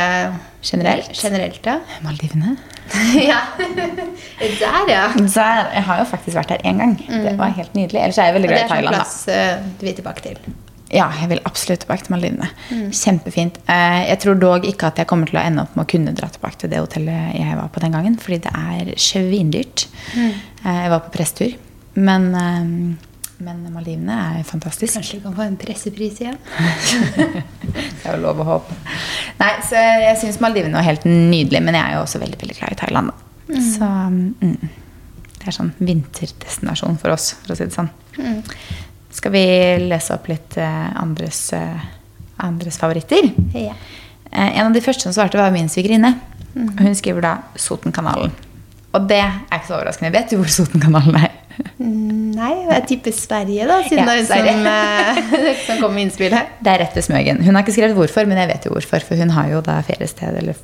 Generelt? 0.64 1.10
Generelt, 1.24 1.66
ja. 1.66 1.80
Maldivene. 2.04 2.56
ja. 3.32 3.40
Der, 3.58 4.92
ja. 4.92 5.08
Der, 5.16 5.72
jeg 5.74 5.84
har 5.88 6.02
jo 6.02 6.06
faktisk 6.12 6.36
vært 6.38 6.52
der 6.54 6.62
én 6.68 6.78
gang. 6.80 6.94
Det 7.08 7.34
var 7.40 7.54
helt 7.56 7.74
nydelig. 7.76 8.02
Ellers 8.04 8.20
er 8.20 8.30
jeg 8.30 8.36
veldig 8.38 8.50
Og 8.52 8.54
det 8.54 8.60
glad 8.68 8.70
i 8.70 8.76
er 8.76 8.76
sånn 8.76 8.84
er 8.84 8.92
da. 8.92 9.00
plass 9.00 9.16
eh, 9.32 9.66
du 9.80 9.86
vil 9.88 9.96
tilbake 9.98 10.26
til. 10.26 10.40
Ja, 10.94 11.08
jeg 11.22 11.30
vil 11.32 11.42
absolutt 11.50 11.82
tilbake 11.86 12.06
til 12.06 12.14
Maldivene. 12.14 12.50
Kjempefint. 12.94 13.58
Eh, 13.72 14.02
Jeg 14.12 14.20
tror 14.24 14.38
dog 14.44 14.68
ikke 14.70 14.92
at 14.92 15.00
jeg 15.02 15.10
kommer 15.10 15.32
til 15.32 15.40
å 15.40 15.46
ende 15.48 15.64
opp 15.66 15.74
med 15.80 15.88
å 15.88 15.92
kunne 15.96 16.14
dra 16.20 16.30
tilbake 16.36 16.60
til 16.62 16.70
det 16.76 16.84
hotellet 16.84 17.34
jeg 17.40 17.58
var 17.58 17.72
på 17.74 17.82
den 17.84 17.96
gangen, 17.98 18.20
fordi 18.22 18.42
det 18.46 18.54
er 18.54 18.94
svindyrt. 19.08 19.88
Mm. 20.14 20.34
Jeg 20.68 20.94
var 20.94 21.02
på 21.08 21.16
presstur. 21.18 21.56
Men, 21.96 22.30
eh, 22.36 23.12
men 23.44 23.64
Maldivene 23.74 24.16
er 24.40 24.46
fantastisk. 24.48 24.96
Kanskje 24.98 25.20
du 25.20 25.26
kan 25.28 25.36
få 25.38 25.46
en 25.46 25.58
pressepris 25.60 26.22
igjen? 26.24 26.40
Det 27.74 28.10
er 28.10 28.18
jo 28.18 28.22
lov 28.24 28.42
å 28.44 28.48
håpe. 28.48 28.78
Nei, 29.40 29.52
så 29.68 29.80
jeg 29.80 30.20
syns 30.22 30.40
Maldivene 30.44 30.80
var 30.80 30.88
helt 30.88 31.06
nydelig, 31.08 31.62
men 31.64 31.78
jeg 31.78 31.84
er 31.84 31.98
jo 31.98 32.06
også 32.06 32.22
veldig 32.24 32.40
veldig 32.42 32.58
glad 32.60 32.76
i 32.76 32.80
Thailand. 32.82 33.12
Da. 33.12 33.62
Så 33.64 33.90
mm, 34.14 34.58
det 35.40 35.50
er 35.52 35.58
sånn 35.58 35.74
vinterdestinasjon 35.84 37.00
for 37.02 37.16
oss, 37.16 37.34
for 37.44 37.54
å 37.54 37.58
si 37.60 37.68
det 37.68 37.76
sånn. 37.76 37.92
Skal 39.14 39.34
vi 39.36 39.44
lese 39.84 40.16
opp 40.16 40.30
litt 40.32 40.58
eh, 40.58 40.88
andres, 41.00 41.46
eh, 41.58 41.84
andres 42.46 42.80
favoritter? 42.82 43.30
Ja. 43.54 43.76
Eh, 44.32 44.58
en 44.58 44.70
av 44.70 44.74
de 44.74 44.82
første 44.82 45.06
som 45.06 45.14
svarte, 45.16 45.38
var 45.38 45.54
min 45.54 45.70
svigerinne. 45.70 46.16
Og 46.54 46.82
Hun 46.82 46.96
skriver 46.98 47.26
da 47.26 47.34
Sotenkanalen. 47.58 48.34
Og 48.94 49.08
det 49.10 49.20
er 49.22 49.40
ikke 49.58 49.70
så 49.70 49.78
overraskende. 49.80 50.14
Vet 50.14 50.34
du 50.34 50.38
hvor 50.40 50.52
Sotenkanalen 50.54 51.18
er? 51.18 51.32
Nei, 51.84 52.52
jeg 52.70 52.86
tipper 52.88 53.16
Sverige, 53.16 53.66
da, 53.68 53.80
siden 53.84 54.04
Ja, 54.04 54.14
det 54.16 54.38
er 54.38 54.46
hun 54.48 54.62
som, 54.62 54.68
eh, 54.72 55.64
som 55.68 55.82
kom 55.82 55.96
med 55.98 56.08
innspillet. 56.08 56.54
Det 56.64 56.72
er 56.72 56.80
rett 56.86 56.96
ved 56.96 57.06
Smøgen. 57.08 57.42
Hun 57.44 57.58
har 57.58 57.66
ikke 57.66 57.76
skrevet 57.76 57.98
hvorfor, 57.98 58.30
men 58.30 58.40
jeg 58.40 58.52
vet 58.54 58.68
jo 58.70 58.76
hvorfor. 58.76 59.04
For 59.04 59.20
hun 59.20 59.34
har 59.36 59.50
jo 59.52 59.60
da 59.66 59.80
feriested, 59.86 60.38
eller 60.40 60.60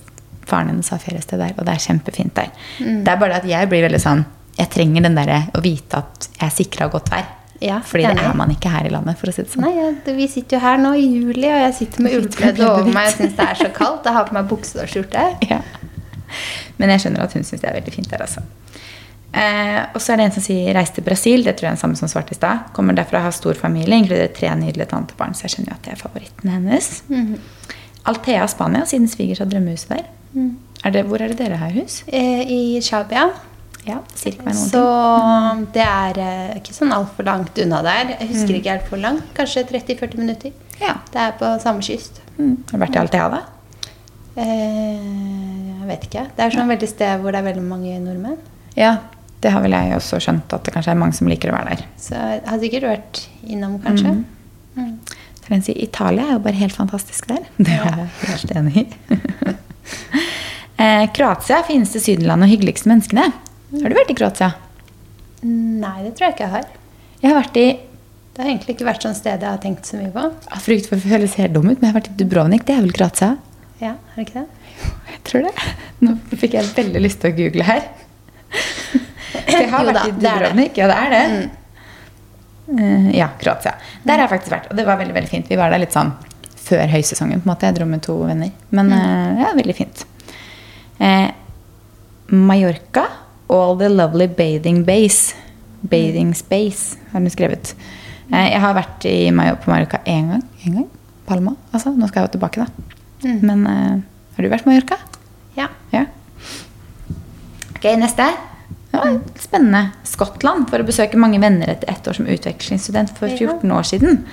faren 0.49 0.71
hennes 0.71 0.91
har 0.93 1.01
feriested 1.03 1.41
der, 1.41 1.57
og 1.57 1.67
det 1.67 1.75
er 1.75 1.83
kjempefint 1.83 2.33
der. 2.39 2.53
Det 2.79 3.11
er 3.11 3.19
bare 3.19 3.35
det 3.35 3.41
at 3.43 3.49
jeg 3.51 3.69
blir 3.71 3.83
veldig 3.85 3.99
sånn 4.01 4.23
Jeg 4.59 4.71
trenger 4.73 5.05
den 5.05 5.13
derre 5.15 5.43
å 5.55 5.61
vite 5.63 5.99
at 6.01 6.25
jeg 6.33 6.47
er 6.47 6.55
sikra 6.55 6.88
godt 6.91 7.11
vær. 7.13 7.27
Ja, 7.59 7.81
Fordi 7.83 8.07
det 8.07 8.23
er 8.23 8.35
man 8.39 8.51
ikke 8.53 8.71
her 8.71 8.88
i 8.88 8.91
landet, 8.91 9.17
for 9.19 9.27
å 9.27 9.33
si 9.35 9.43
det 9.43 9.51
sånn. 9.51 9.65
Nei, 9.67 9.73
ja, 9.75 10.15
Vi 10.15 10.27
sitter 10.31 10.57
jo 10.57 10.61
her 10.63 10.79
nå 10.79 10.93
i 10.95 11.03
juli, 11.03 11.47
og 11.51 11.59
jeg 11.65 11.75
sitter 11.75 12.05
med 12.05 12.15
ullpledd 12.15 12.61
over 12.63 12.88
meg 12.88 13.11
og 13.11 13.17
syns 13.17 13.35
det 13.35 13.47
er 13.49 13.59
så 13.59 13.69
kaldt. 13.75 14.07
Jeg 14.07 14.15
har 14.15 14.27
på 14.29 14.35
meg 14.38 14.47
bukse 14.51 14.79
og 14.79 14.91
skjorte. 14.91 15.25
Ja. 15.51 15.59
Men 16.77 16.91
jeg 16.93 17.01
skjønner 17.01 17.23
at 17.25 17.33
hun 17.33 17.43
syns 17.43 17.63
det 17.63 17.67
er 17.71 17.73
veldig 17.79 17.91
fint 17.91 18.11
der, 18.11 18.21
altså. 18.21 18.43
Eh, 19.33 19.81
og 19.93 20.01
så 20.01 20.13
er 20.13 20.17
det 20.17 20.25
en 20.25 20.31
som 20.31 20.43
sier 20.43 20.74
'reis 20.74 20.89
til 20.93 21.03
Brasil'. 21.03 21.43
Det 21.43 21.55
tror 21.55 21.67
jeg 21.67 21.71
er 21.71 21.75
den 21.75 21.81
samme 21.83 21.95
som 21.95 22.07
svarte 22.07 22.31
i 22.31 22.36
stad. 22.36 22.71
Kommer 22.74 22.93
derfra, 22.98 23.21
har 23.21 23.31
stor 23.31 23.53
familie, 23.53 23.95
inkluderer 23.98 24.33
tre 24.33 24.55
nydelige 24.55 24.89
tantebarn. 24.89 25.33
Så 25.33 25.43
jeg 25.45 25.51
skjønner 25.51 25.69
jo 25.69 25.75
at 25.75 25.83
det 25.86 25.93
er 25.93 26.01
favoritten 26.07 26.50
hennes. 26.50 27.03
Altea, 28.05 28.48
Spania, 28.48 28.86
siden 28.86 29.07
svigers 29.07 29.39
har 29.39 29.45
drømmehuset 29.45 29.89
der. 29.89 30.05
Er 30.86 30.89
det, 30.91 31.05
hvor 31.05 31.21
er 31.21 31.27
det 31.27 31.38
dere 31.38 31.57
har 31.57 31.69
hus? 31.69 32.03
Eh, 32.07 32.41
I 32.48 32.81
Shabia. 32.81 33.29
Ja, 33.88 34.00
cirka 34.15 34.43
meg 34.43 34.53
noen 34.55 34.69
Så 34.69 34.81
ting. 34.83 35.67
det 35.74 35.83
er 35.86 36.17
eh, 36.19 36.57
ikke 36.59 36.74
sånn 36.75 36.91
altfor 36.91 37.24
langt 37.25 37.57
unna 37.57 37.81
der. 37.81 38.15
Jeg 38.19 38.27
husker 38.33 38.55
ikke 38.57 38.69
helt 38.75 38.89
hvor 38.91 39.00
langt. 39.01 39.24
Kanskje 39.38 39.63
30-40 39.69 40.17
minutter. 40.17 40.51
Ja. 40.81 40.95
Det 41.12 41.19
er 41.21 41.31
på 41.39 41.59
samme 41.62 41.81
kyst. 41.81 42.19
Mm. 42.38 42.57
Har 42.71 42.77
du 42.79 42.86
vært 42.86 42.95
i 42.95 43.00
Altea, 43.00 43.29
da? 43.29 43.41
Eh, 44.36 45.79
jeg 45.79 45.88
vet 45.88 46.03
ikke. 46.09 46.25
Det 46.36 46.45
er 46.45 46.50
sånn 46.55 46.69
veldig 46.71 46.89
sted 46.91 47.19
hvor 47.21 47.31
det 47.31 47.39
er 47.41 47.48
veldig 47.53 47.63
mange 47.65 47.95
nordmenn. 48.03 48.38
Ja, 48.77 48.98
det 49.39 49.53
har 49.53 49.63
vel 49.63 49.75
jeg 49.75 49.96
også 49.96 50.19
skjønt, 50.24 50.51
at 50.55 50.65
det 50.67 50.74
kanskje 50.75 50.91
er 50.93 51.00
mange 51.00 51.15
som 51.15 51.29
liker 51.31 51.51
å 51.51 51.55
være 51.55 51.75
der. 51.77 51.84
Så 52.01 52.15
jeg 52.17 52.41
har 52.46 52.62
sikkert 52.62 52.88
vært 52.89 53.22
innom, 53.48 53.77
kanskje. 53.84 54.15
Mm. 54.75 54.96
Så 55.39 55.53
den 55.53 55.63
sier, 55.65 55.79
Italia 55.79 56.25
er 56.27 56.34
jo 56.36 56.41
bare 56.43 56.60
helt 56.60 56.75
fantastisk 56.75 57.29
der. 57.31 57.46
Det 57.58 57.75
er 57.75 57.86
jeg 57.88 58.10
helt 58.27 58.55
enig 58.60 58.81
i. 58.84 58.88
eh, 60.84 61.05
Kroatia, 61.15 61.62
fineste 61.67 62.01
sydenland 62.03 62.46
og 62.46 62.51
hyggeligste 62.51 62.91
menneskene. 62.91 63.29
Har 63.79 63.93
du 63.93 63.96
vært 63.96 64.12
i 64.12 64.17
Kroatia? 64.19 64.51
Nei, 65.46 65.96
det 66.03 66.17
tror 66.17 66.27
jeg 66.27 66.36
ikke 66.36 66.46
jeg 66.48 66.55
har. 66.58 66.67
Jeg 67.19 67.31
har 67.31 67.39
vært 67.39 67.60
i 67.60 67.67
Det 68.36 68.43
har 68.43 68.50
egentlig 68.51 68.75
ikke 68.75 68.88
vært 68.88 69.03
sånn 69.03 69.15
sted 69.17 69.41
jeg 69.43 69.51
har 69.51 69.60
tenkt 69.63 69.88
så 69.88 70.00
mye 70.00 70.12
på. 70.15 70.25
Jeg 70.46 70.65
frykt 70.65 70.91
for 70.91 71.00
å 71.00 71.12
føles 71.13 71.39
helt 71.39 71.55
dum 71.55 71.67
ut, 71.67 71.77
men 71.77 71.88
jeg 71.88 71.93
har 71.93 71.98
vært 72.01 72.12
i 72.12 72.17
Dubrovnik. 72.19 72.67
Det 72.67 72.75
er 72.75 72.84
vel 72.84 72.96
Kroatia? 72.96 73.34
Ja, 73.79 73.96
er 73.96 74.19
det 74.19 74.27
ikke 74.27 74.43
det? 74.43 74.48
Jeg 75.10 75.24
tror 75.27 75.43
det. 75.48 75.72
Nå 76.03 76.13
fikk 76.39 76.55
jeg 76.55 76.69
veldig 76.75 77.01
lyst 77.03 77.19
til 77.24 77.31
å 77.31 77.36
google 77.36 77.65
her. 77.67 77.81
Jeg 79.69 79.75
har 79.77 79.85
Jo 79.85 79.91
vært 79.93 79.99
da, 80.01 80.09
i. 80.09 80.17
Dubrovnik. 80.25 80.77
Ja, 80.81 80.88
det 80.89 80.97
er 81.05 81.13
det. 81.15 81.49
Eh, 82.69 83.09
ja, 83.17 83.27
Kroatia. 83.41 83.73
Der 84.03 84.13
har 84.17 84.25
jeg 84.27 84.33
faktisk 84.35 84.53
vært, 84.53 84.67
og 84.71 84.77
det 84.77 84.85
var 84.88 84.99
veldig 84.99 85.15
veldig 85.15 85.29
fint. 85.31 85.47
Vi 85.49 85.57
var 85.57 85.71
der 85.73 85.81
litt 85.81 85.93
sånn 85.95 86.11
før 86.69 86.85
høysesongen. 86.91 87.41
på 87.41 87.47
en 87.47 87.53
måte. 87.53 87.65
Jeg 87.69 87.77
dro 87.79 87.88
med 87.89 88.03
to 88.05 88.17
venner. 88.27 88.51
Men 88.75 88.91
uh, 88.93 89.39
ja, 89.41 89.53
veldig 89.57 89.73
fint. 89.77 90.03
Uh, 90.99 91.29
Mallorca, 92.29 93.07
all 93.49 93.77
the 93.79 93.89
lovely 93.89 94.27
bathing 94.27 94.83
base. 94.85 95.33
Bathing 95.81 96.33
space, 96.35 96.97
har 97.13 97.21
hun 97.23 97.29
skrevet. 97.31 97.71
Jeg 98.29 98.59
har 98.61 98.75
vært 98.77 99.05
i, 99.09 99.31
Majo- 99.33 99.55
på 99.63 99.71
Mallorca 99.71 100.01
én 100.05 100.27
gang. 100.29 100.43
En 100.67 100.75
gang. 100.81 100.88
Palma. 101.25 101.55
Altså, 101.73 101.89
nå 101.95 102.05
skal 102.09 102.21
jeg 102.21 102.29
jo 102.29 102.33
tilbake, 102.38 102.65
da. 102.65 103.29
Men 103.41 103.63
uh, 103.65 103.95
har 104.35 104.45
du 104.45 104.51
vært 104.51 104.67
på 104.67 104.69
Mallorca? 104.73 104.99
Ja. 105.57 105.69
Ja. 105.95 106.03
Ok, 107.79 107.88
neste. 107.97 108.27
Ja, 108.91 109.03
spennende. 109.38 109.84
Skottland 110.08 110.69
for 110.72 110.81
å 110.81 110.88
besøke 110.88 111.19
mange 111.22 111.39
venner 111.41 111.69
etter 111.75 111.91
ett 111.91 112.08
år 112.10 112.17
som 112.17 112.29
utvekslingsstudent 112.29 113.13
for 113.17 113.29
14 113.29 113.72
år 113.72 113.86
siden. 113.86 114.24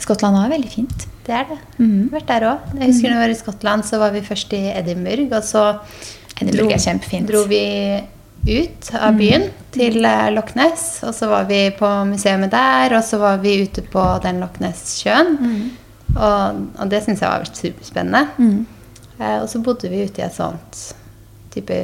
Skottland 0.00 0.36
var 0.36 0.50
veldig 0.52 0.70
fint. 0.70 1.06
Det 1.24 1.32
er 1.32 1.46
det. 1.48 1.58
Mm. 1.78 2.10
Vært 2.12 2.28
der 2.28 2.44
òg. 2.50 2.66
Jeg 2.76 2.90
husker 2.90 3.08
når 3.08 3.16
vi 3.16 3.24
var 3.24 3.32
i 3.32 3.38
Skottland, 3.38 3.86
så 3.88 4.00
var 4.02 4.12
vi 4.12 4.24
først 4.26 4.52
i 4.56 4.66
Edinburgh, 4.74 5.30
og 5.32 5.46
så 5.46 5.62
Edinburgh 6.42 6.76
kjempefint. 6.84 7.30
dro 7.30 7.44
vi 7.48 7.62
ut 8.44 8.90
av 8.98 9.16
byen 9.16 9.46
til 9.72 10.04
eh, 10.04 10.26
Loch 10.34 10.52
Ness, 10.58 10.98
og 11.08 11.14
så 11.16 11.30
var 11.30 11.46
vi 11.48 11.62
på 11.78 11.88
museet 12.10 12.50
der, 12.52 12.92
og 12.98 13.04
så 13.06 13.22
var 13.22 13.40
vi 13.40 13.56
ute 13.64 13.86
på 13.88 14.02
den 14.24 14.42
Loch 14.44 14.60
Ness-sjøen. 14.60 15.38
Og, 16.14 16.64
og 16.76 16.90
det 16.92 17.00
syns 17.06 17.24
jeg 17.24 17.30
var 17.30 17.48
superspennende. 17.48 18.26
Eh, 19.16 19.38
og 19.40 19.48
så 19.48 19.62
bodde 19.64 19.88
vi 19.88 20.04
ute 20.04 20.20
i 20.20 20.26
et 20.26 20.36
sånt 20.36 20.82
type 21.54 21.78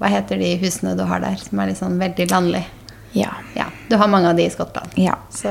Hva 0.00 0.08
heter 0.10 0.40
de 0.40 0.52
husene 0.62 0.96
du 0.98 1.04
har 1.06 1.20
der, 1.22 1.36
som 1.40 1.60
er 1.62 1.70
litt 1.70 1.78
sånn 1.80 1.98
veldig 2.00 2.26
landlig? 2.30 2.64
Ja. 3.14 3.30
Ja, 3.54 3.68
du 3.88 3.94
har 4.00 4.08
mange 4.10 4.28
av 4.32 4.36
de 4.36 4.42
i 4.46 4.50
Skottland. 4.50 4.90
ja. 4.98 5.14
Så 5.30 5.48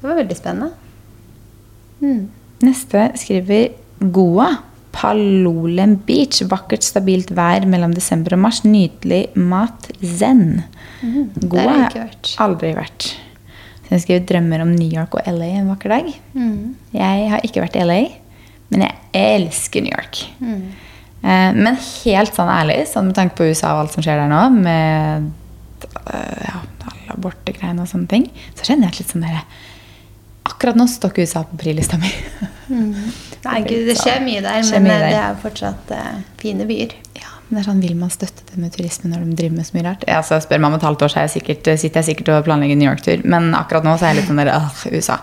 det 0.00 0.06
var 0.08 0.16
veldig 0.22 0.36
spennende. 0.38 0.72
Mm. 2.00 2.28
Neste 2.64 3.10
skriver 3.20 3.68
Goa. 4.12 4.48
Palolem 4.94 5.96
Beach. 6.06 6.40
Vakkert, 6.46 6.84
stabilt 6.86 7.32
vær 7.34 7.64
mellom 7.66 7.92
desember 7.96 8.36
og 8.36 8.44
mars. 8.44 8.60
Nydelig 8.64 9.24
mat. 9.36 9.88
Zen. 10.00 10.62
Mm, 11.02 11.30
Goa 11.50 11.64
har 11.66 11.80
jeg 11.80 11.96
jeg 11.96 12.04
vært. 12.06 12.30
aldri 12.44 12.70
vært. 12.76 13.08
Så 13.84 13.90
jeg 13.96 14.04
skriver 14.04 14.26
drømmer 14.30 14.62
om 14.64 14.70
New 14.72 14.88
York 14.88 15.16
og 15.18 15.26
LA 15.28 15.48
en 15.58 15.68
vakker 15.74 15.92
dag. 15.92 16.12
Mm. 16.32 16.74
Jeg 16.94 17.26
har 17.34 17.42
ikke 17.44 17.64
vært 17.66 17.76
i 17.76 17.84
LA, 17.84 17.98
men 18.70 18.86
jeg 18.86 18.94
elsker 19.34 19.82
New 19.84 19.92
York. 19.92 20.22
Mm. 20.40 20.62
Eh, 21.24 21.50
men 21.56 21.78
helt 21.80 22.36
sånn 22.36 22.52
ærlig, 22.52 22.82
sånn 22.90 23.08
med 23.08 23.16
tanke 23.16 23.38
på 23.38 23.48
USA 23.48 23.72
og 23.74 23.84
alt 23.84 23.96
som 23.96 24.04
skjer 24.04 24.20
der 24.20 24.32
nå, 24.32 24.42
med 24.58 25.30
øh, 25.88 26.42
ja, 26.44 26.58
alle 26.84 27.16
abortegreiene 27.16 27.84
og 27.84 27.88
sånne 27.88 28.10
ting, 28.10 28.26
så 28.52 28.68
kjenner 28.68 28.90
jeg 28.90 29.00
litt 29.00 29.14
sånn 29.14 29.24
der, 29.24 29.46
Akkurat 30.44 30.76
nå 30.76 30.84
står 30.92 31.14
ikke 31.14 31.24
USA 31.24 31.40
på 31.48 31.56
prilista 31.56 31.96
mi. 31.96 32.10
Nei, 32.68 33.60
gud, 33.64 33.86
det 33.88 33.94
skjer 33.96 34.18
mye 34.20 34.42
der, 34.44 34.60
Skjer 34.60 34.82
men 34.82 34.90
mye 34.90 34.96
eh, 34.98 35.00
der. 35.00 35.14
det 35.14 35.20
er 35.22 35.30
jo 35.30 35.38
fortsatt 35.40 35.92
uh, 35.96 36.18
fine 36.40 36.66
byer. 36.68 36.92
Ja, 37.16 37.30
men 37.46 37.56
det 37.56 37.62
er 37.62 37.68
sånn, 37.70 37.80
Vil 37.80 37.94
man 37.96 38.12
støtte 38.12 38.44
det 38.50 38.60
med 38.60 38.74
turisme 38.76 39.08
når 39.08 39.24
de 39.24 39.38
driver 39.40 39.56
med 39.56 39.68
så 39.70 39.78
mye 39.78 39.86
rart? 39.86 40.04
Ja, 40.10 40.20
så 40.26 40.36
spør 40.44 40.60
man 40.60 40.74
om 40.74 40.76
et 40.76 40.84
halvt 40.84 41.06
år, 41.06 41.14
så 41.14 41.24
jeg 41.24 41.32
sikkert, 41.38 41.72
sitter 41.80 42.02
jeg 42.02 42.10
sikkert 42.10 42.32
og 42.34 42.44
planlegger 42.50 42.76
New 42.76 42.90
York-tur. 42.90 43.24
Men 43.24 43.48
akkurat 43.56 43.88
nå 43.88 43.96
så 43.96 44.04
er 44.04 44.12
jeg 44.12 44.20
litt 44.20 44.28
sånn 44.28 44.42
der, 44.42 44.52
øh, 44.52 44.84
USA. 44.92 45.16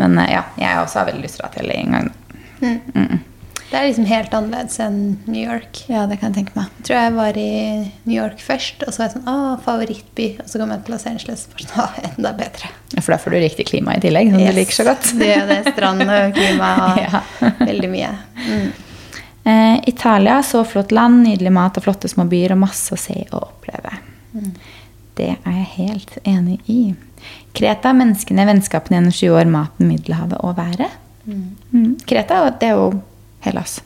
Men 0.00 0.16
uh, 0.16 0.24
ja, 0.24 0.42
jeg 0.64 0.84
også 0.86 1.02
har 1.02 1.10
veldig 1.12 1.26
lyst 1.28 1.36
til 1.36 1.44
å 1.44 1.50
dra 1.50 1.56
til 1.58 1.68
LA 1.68 1.80
en 1.82 1.98
gang. 1.98 2.12
Det 3.66 3.74
er 3.80 3.88
liksom 3.88 4.06
helt 4.06 4.34
annerledes 4.36 4.76
enn 4.80 4.98
New 5.26 5.42
York. 5.42 5.80
Ja, 5.90 6.04
det 6.06 6.20
kan 6.20 6.30
jeg 6.30 6.36
tenke 6.46 6.54
meg. 6.54 6.68
Jeg 6.78 6.84
tror 6.86 7.00
jeg 7.00 7.14
var 7.16 7.38
i 7.42 7.46
New 8.06 8.14
York 8.14 8.38
først, 8.38 8.84
og 8.86 8.92
så 8.94 9.00
var 9.02 9.08
jeg 9.08 9.14
sånn 9.16 9.26
Å, 9.32 9.36
favorittby. 9.64 10.26
Og 10.38 10.46
så 10.52 10.60
kom 10.60 10.70
jeg 10.70 10.84
til 10.86 10.94
Los 10.94 11.06
Angeles. 11.10 11.42
og 11.50 11.62
sånn, 11.64 11.80
Å, 11.82 11.86
enda 12.12 12.32
bedre. 12.38 12.70
Ja, 12.94 13.00
For 13.02 13.12
da 13.12 13.18
får 13.18 13.34
du 13.34 13.38
riktig 13.42 13.66
klima 13.72 13.96
i 13.96 14.00
tillegg, 14.04 14.30
som 14.30 14.38
Yes. 14.40 14.54
du 14.54 14.60
liker 14.60 14.72
så 14.78 14.84
godt. 14.86 15.08
Det 15.18 15.30
er 15.34 15.46
det. 15.50 15.58
Strand 15.72 16.02
og 16.06 16.34
klima 16.38 16.68
og 16.86 17.00
Ja. 17.02 17.22
veldig 17.66 17.90
mye. 17.90 18.12
Mm. 18.46 18.70
Eh, 19.46 19.80
Italia, 19.90 20.38
så 20.42 20.62
flott 20.66 20.92
land, 20.94 21.24
nydelig 21.26 21.52
mat 21.52 21.76
og 21.78 21.82
flotte 21.84 22.08
små 22.10 22.24
byer 22.30 22.52
og 22.52 22.58
masse 22.58 22.94
å 22.94 22.98
se 22.98 23.26
og 23.32 23.42
oppleve. 23.50 23.98
Det 25.16 25.28
er 25.32 25.52
jeg 25.52 25.68
helt 25.76 26.18
enig 26.24 26.60
i. 26.68 26.94
Kreta, 27.56 27.92
menneskene, 27.96 28.44
vennskapene 28.46 28.98
gjennom 28.98 29.14
20 29.14 29.36
år, 29.40 29.46
maten, 29.50 29.88
Middelhavet 29.88 30.38
og 30.44 30.56
været. 30.58 30.90
Mm. 31.26 31.96
Kreta, 32.06 32.50
det 32.60 32.68
er 32.68 32.74
jo 32.76 33.02
Hellas. 33.50 33.78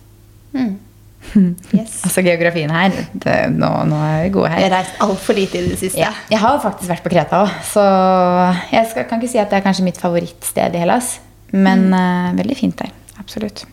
Mm. 0.57 0.79
Yes. 1.76 1.99
Altså 2.07 2.23
geografien 2.25 2.71
her, 2.73 2.95
det, 3.12 3.35
nå, 3.52 3.69
nå 3.90 3.99
er 4.02 4.23
vi 4.25 4.31
gode 4.35 4.49
her. 4.50 4.62
Jeg 4.64 4.71
har 4.71 4.79
reist 4.81 5.02
altfor 5.05 5.37
lite 5.37 5.61
i 5.61 5.67
det 5.69 5.76
siste. 5.79 6.00
Ja, 6.00 6.14
jeg 6.33 6.40
har 6.43 6.57
faktisk 6.62 6.88
vært 6.90 7.05
på 7.05 7.12
Kreta 7.12 7.43
òg, 7.45 7.52
så 7.69 7.85
jeg 8.73 8.88
skal, 8.90 9.07
kan 9.11 9.21
ikke 9.21 9.33
si 9.35 9.43
at 9.43 9.52
det 9.52 9.61
er 9.61 9.67
kanskje 9.67 9.85
mitt 9.87 10.00
favorittsted 10.00 10.79
i 10.79 10.81
Hellas. 10.81 11.19
Men 11.52 11.90
eh, 11.97 12.31
veldig 12.38 12.57
fint 12.59 12.79
der. 12.81 12.90
Absolutt. 13.21 13.67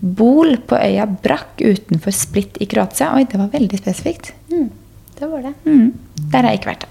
Bol 0.00 0.54
på 0.68 0.78
øya 0.78 1.04
Brakk 1.10 1.60
utenfor 1.60 2.14
Split 2.16 2.60
i 2.62 2.68
Kroatia. 2.70 3.10
Oi, 3.18 3.26
det 3.28 3.40
var 3.40 3.50
veldig 3.52 3.80
spesifikt. 3.82 4.32
Mm. 4.52 4.70
Det 5.18 5.28
var 5.28 5.44
det. 5.44 5.54
Mm. 5.66 5.90
Der 6.30 6.38
har 6.40 6.54
jeg 6.54 6.62
ikke 6.62 6.72
vært. 6.72 6.88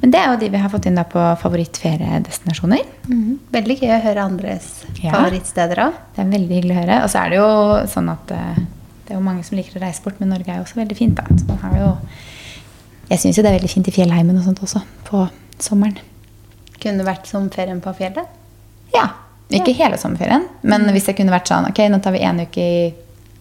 Men 0.00 0.10
det 0.10 0.18
er 0.20 0.30
jo 0.32 0.38
de 0.40 0.48
vi 0.50 0.60
har 0.62 0.70
fått 0.72 0.86
inn 0.88 0.96
da 0.98 1.04
på 1.08 1.20
favorittferiedestinasjoner. 1.42 2.82
Mm. 3.08 3.38
Veldig 3.52 3.76
gøy 3.82 3.90
å 3.96 4.02
høre 4.04 4.24
andres 4.24 4.84
Ja. 5.02 5.12
favorittsteder 5.12 5.76
òg. 5.84 5.92
Det 6.16 6.24
er 6.24 6.30
veldig 6.32 6.56
hyggelig 6.58 6.76
å 6.76 6.80
høre. 6.80 7.00
Og 7.04 7.10
så 7.12 7.20
er 7.24 7.30
det 7.30 7.36
jo 7.38 7.48
sånn 7.92 8.08
at 8.12 8.30
eh, 8.30 8.62
det 9.06 9.10
er 9.14 9.18
jo 9.18 9.24
mange 9.24 9.44
som 9.44 9.58
liker 9.58 9.78
å 9.78 9.82
reise 9.84 10.02
bort, 10.02 10.18
men 10.20 10.30
Norge 10.32 10.48
er 10.48 10.56
jo 10.60 10.64
også 10.66 10.80
veldig 10.80 10.96
fint. 10.96 11.14
da. 11.16 11.24
Så 11.36 11.46
man 11.48 11.58
har 11.58 11.78
jo 11.78 11.90
Jeg 13.10 13.18
syns 13.20 13.36
jo 13.36 13.42
det 13.42 13.50
er 13.52 13.58
veldig 13.58 13.70
fint 13.70 13.88
i 13.88 13.92
fjellheimen 13.92 14.38
og 14.38 14.44
sånt 14.44 14.62
også, 14.64 14.80
på 15.04 15.28
sommeren. 15.60 15.98
Kunne 16.80 17.04
vært 17.04 17.26
som 17.26 17.50
ferien 17.50 17.80
på 17.80 17.92
fjellet. 17.94 18.26
Ja. 18.94 19.08
Ikke 19.52 19.74
hele 19.76 19.98
sommerferien, 19.98 20.46
men 20.62 20.86
hvis 20.94 21.04
det 21.10 21.16
kunne 21.18 21.30
vært 21.34 21.46
sånn 21.50 21.66
Ok, 21.68 21.76
nå 21.90 21.98
tar 22.00 22.12
vi 22.12 22.22
en 22.24 22.40
uke 22.40 22.56
i 22.62 22.94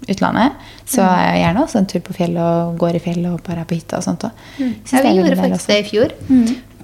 utlandet, 0.10 0.58
så 0.90 1.04
er 1.06 1.22
jeg 1.28 1.44
gjerne 1.44 1.64
også 1.66 1.82
en 1.82 1.88
tur 1.92 2.02
på 2.08 2.16
fjellet 2.18 2.42
og 2.42 2.78
går 2.82 2.98
i 2.98 3.04
fjellet 3.04 3.30
og 3.30 3.44
bare 3.46 3.64
er 3.64 3.70
på 3.70 3.78
hytta 3.78 4.00
og 4.00 4.06
sånt 4.08 4.26
òg. 4.28 4.44
Mm. 4.58 4.74
Ja, 4.92 5.04
vi 5.06 5.16
gjorde 5.20 5.40
faktisk 5.40 5.72
det 5.72 5.80
i 5.84 5.88
fjor. 5.92 6.16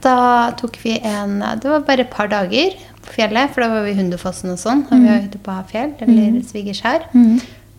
Da 0.04 0.18
tok 0.60 0.78
vi 0.84 1.00
en 1.02 1.40
Det 1.42 1.70
var 1.72 1.86
bare 1.88 2.06
et 2.06 2.12
par 2.14 2.30
dager 2.30 2.76
på 3.08 3.16
fjellet, 3.16 3.54
for 3.54 3.64
da 3.64 3.70
var 3.72 3.86
vi 3.88 3.96
i 3.96 3.98
Hundefossen 3.98 4.52
og 4.54 4.60
sånn. 4.62 4.84
Og 4.92 5.00
vi 5.00 5.08
var 5.10 5.24
ute 5.26 5.40
på 5.42 5.56
Hafjell, 5.56 5.96
eller 6.04 6.42
Svigerskjær. 6.46 7.08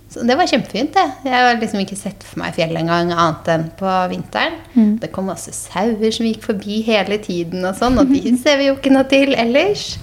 Så 0.08 0.22
det 0.24 0.38
var 0.40 0.48
kjempefint, 0.48 0.94
det. 0.96 1.04
Jeg 1.28 1.36
har 1.44 1.58
liksom 1.60 1.82
ikke 1.82 1.98
sett 2.00 2.22
for 2.24 2.40
meg 2.40 2.54
fjellet 2.56 2.80
engang, 2.80 3.10
annet 3.12 3.50
enn 3.52 3.66
på 3.76 3.90
vinteren. 4.08 4.56
Det 5.02 5.10
kom 5.12 5.28
masse 5.28 5.52
sauer 5.52 6.14
som 6.16 6.24
gikk 6.26 6.46
forbi 6.48 6.80
hele 6.86 7.18
tiden 7.20 7.66
og 7.68 7.76
sånn, 7.76 8.00
og 8.00 8.08
de 8.08 8.32
ser 8.42 8.56
vi 8.58 8.70
jo 8.70 8.78
ikke 8.78 8.94
noe 8.94 9.04
til 9.10 9.36
ellers. 9.36 9.98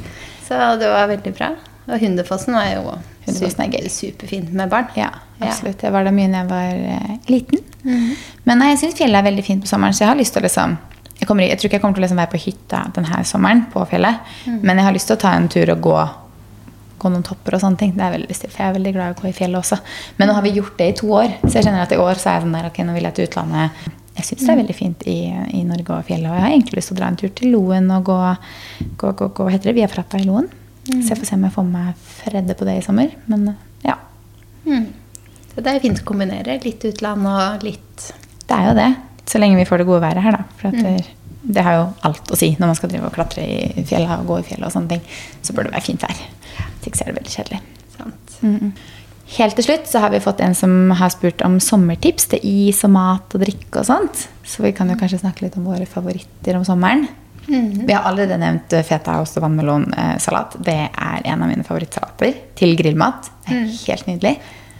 Så 0.45 0.59
det 0.79 0.91
var 0.93 1.09
veldig 1.09 1.33
bra. 1.35 1.51
Og 1.89 1.99
Hundefossen 2.01 2.53
var 2.53 2.69
jo 2.69 2.95
Hundefossen 3.25 3.61
er 3.65 3.71
gøy. 3.73 3.87
super- 3.89 4.15
superfint 4.27 4.51
med 4.53 4.69
barn. 4.69 4.87
Ja, 4.95 5.11
absolutt. 5.41 5.81
Jeg 5.81 5.91
var 5.93 6.03
der 6.05 6.11
mye 6.15 6.31
da 6.31 6.41
jeg 6.43 6.49
var 6.49 6.99
uh, 7.05 7.15
liten. 7.29 7.63
Men 8.45 8.57
nei, 8.61 8.71
jeg 8.73 8.79
syns 8.83 8.97
fjellet 8.97 9.19
er 9.21 9.29
veldig 9.29 9.43
fint 9.45 9.61
på 9.65 9.69
sommeren, 9.69 9.93
så 9.93 10.05
jeg 10.05 10.09
har 10.13 10.19
lyst 10.19 10.33
til 10.33 10.41
å 10.41 10.45
liksom 10.47 10.77
jeg, 11.15 11.27
kommer, 11.29 11.45
jeg 11.47 11.57
tror 11.57 11.69
ikke 11.69 11.77
jeg 11.77 11.81
kommer 11.81 11.95
til 11.95 12.01
å 12.03 12.05
liksom 12.05 12.17
være 12.19 12.31
på 12.33 12.39
hytta 12.43 12.79
denne 12.95 13.23
sommeren, 13.25 13.65
på 13.71 13.83
fjellet. 13.87 14.15
Men 14.65 14.77
jeg 14.77 14.85
har 14.87 14.95
lyst 14.95 15.07
til 15.07 15.15
å 15.15 15.21
ta 15.21 15.31
en 15.37 15.47
tur 15.47 15.69
og 15.71 15.81
gå, 15.85 15.97
gå 16.99 17.11
noen 17.13 17.23
topper 17.23 17.55
og 17.55 17.61
sånne 17.63 17.79
ting. 17.79 17.93
Det 17.95 18.03
er 18.03 18.11
veldig 18.17 18.35
stilt, 18.35 18.51
for 18.51 18.63
jeg 18.65 18.73
er 18.73 18.75
veldig 18.79 18.93
glad 18.97 19.13
i 19.13 19.15
å 19.15 19.21
gå 19.21 19.29
i 19.29 19.35
fjellet 19.37 19.61
også. 19.61 19.77
Men 20.17 20.27
nå 20.27 20.35
har 20.35 20.43
vi 20.43 20.51
gjort 20.57 20.75
det 20.81 20.89
i 20.91 20.97
to 20.99 21.07
år, 21.15 21.37
så 21.45 21.53
jeg 21.55 21.67
kjenner 21.69 21.85
at 21.85 21.95
i 21.95 22.01
år 22.01 22.19
så 22.19 22.29
er 22.29 22.35
jeg 22.39 22.45
sånn 22.47 22.57
der, 22.57 22.67
ok, 22.71 22.81
nå 22.89 22.97
vil 22.97 23.07
jeg 23.07 23.17
til 23.19 23.29
utlandet. 23.29 23.87
Jeg 24.15 24.27
syns 24.29 24.43
det 24.43 24.51
er 24.53 24.59
veldig 24.63 24.75
fint 24.75 25.07
i, 25.11 25.17
i 25.59 25.63
Norge 25.67 25.91
og 25.95 26.05
fjellet, 26.07 26.29
og 26.31 26.35
jeg 26.35 26.43
har 26.45 26.51
egentlig 26.51 26.77
lyst 26.79 26.91
til 26.91 26.95
å 26.95 26.99
dra 27.01 27.07
en 27.11 27.17
tur 27.19 27.31
til 27.35 27.51
Loen 27.55 27.89
og 27.95 28.05
gå, 28.11 28.19
gå, 28.99 29.11
gå, 29.11 29.27
gå 29.39 29.47
hva 29.47 29.51
heter 29.55 29.71
det, 29.71 29.77
via 29.79 29.89
Frappa 29.91 30.19
i 30.19 30.27
Loen. 30.27 30.47
Så 30.85 31.13
jeg 31.13 31.17
får 31.17 31.25
se 31.31 31.35
om 31.39 31.43
jeg 31.47 31.53
får 31.55 31.65
med 31.65 31.73
meg 31.79 32.03
Fredde 32.19 32.55
på 32.57 32.65
det 32.67 32.77
i 32.79 32.85
sommer. 32.85 33.15
Men 33.31 33.55
ja, 33.85 33.97
Mm. 34.65 34.87
Så 35.53 35.61
det 35.61 35.71
er 35.71 35.79
fint 35.83 35.99
å 36.01 36.05
kombinere. 36.07 36.55
Litt 36.63 36.81
utland 36.89 37.27
og 37.29 37.61
litt 37.63 38.07
Det 38.49 38.55
er 38.55 38.65
jo 38.71 38.73
det. 38.75 38.87
Så 39.29 39.37
lenge 39.39 39.59
vi 39.59 39.65
får 39.65 39.77
det 39.81 39.85
gode 39.85 40.01
været 40.01 40.23
her, 40.25 40.31
da. 40.31 40.43
For 40.57 40.67
at 40.71 40.79
det, 40.81 41.05
det 41.55 41.63
har 41.63 41.77
jo 41.77 41.85
alt 42.09 42.31
å 42.33 42.37
si 42.37 42.49
når 42.59 42.71
man 42.71 42.75
skal 42.79 42.89
drive 42.89 43.05
og 43.09 43.13
klatre 43.13 43.45
i 43.45 43.85
fjellet 43.85 44.19
og 44.19 44.27
gå 44.27 44.39
i 44.41 44.47
fjellet 44.49 44.67
og 44.67 44.73
sånne 44.73 44.89
ting. 44.95 45.01
Så 45.45 45.53
bør 45.53 45.69
det 45.69 45.73
være 45.77 45.85
fint 45.85 46.01
vær. 46.05 46.21
Hvis 46.57 46.89
ikke 46.89 46.97
så 46.97 47.05
er 47.05 47.11
det 47.13 47.17
veldig 47.21 47.35
kjedelig. 47.37 47.61
sant. 47.95 48.35
Helt 49.37 49.55
til 49.57 49.65
slutt 49.65 49.87
så 49.89 50.01
har 50.03 50.11
vi 50.13 50.19
fått 50.21 50.41
en 50.45 50.53
som 50.53 50.91
har 50.99 51.09
spurt 51.09 51.41
om 51.45 51.55
sommertips 51.63 52.27
til 52.33 52.43
is 52.45 52.83
og 52.85 52.91
mat 52.93 53.33
og 53.33 53.41
drikke 53.41 53.81
og 53.81 53.87
sånt. 53.87 54.27
Så 54.45 54.61
vi 54.65 54.73
kan 54.75 54.89
jo 54.89 54.97
kanskje 54.99 55.21
snakke 55.23 55.45
litt 55.47 55.57
om 55.57 55.65
våre 55.65 55.85
favoritter 55.89 56.57
om 56.59 56.65
sommeren. 56.67 57.07
Vi 57.47 57.93
har 57.93 58.03
allerede 58.09 58.37
nevnt 58.41 58.73
eh, 58.73 58.85
feta 58.85 59.19
ost- 59.21 59.37
og 59.39 59.45
vannmelonsalat. 59.45 60.57
Det 60.65 60.77
er 60.89 61.25
en 61.25 61.45
av 61.45 61.51
mine 61.51 61.65
favorittsalater 61.67 62.37
til 62.57 62.75
grillmat. 62.79 63.31
Det 63.45 63.57
er 63.57 63.73
helt 63.87 64.07
nydelig. 64.09 64.35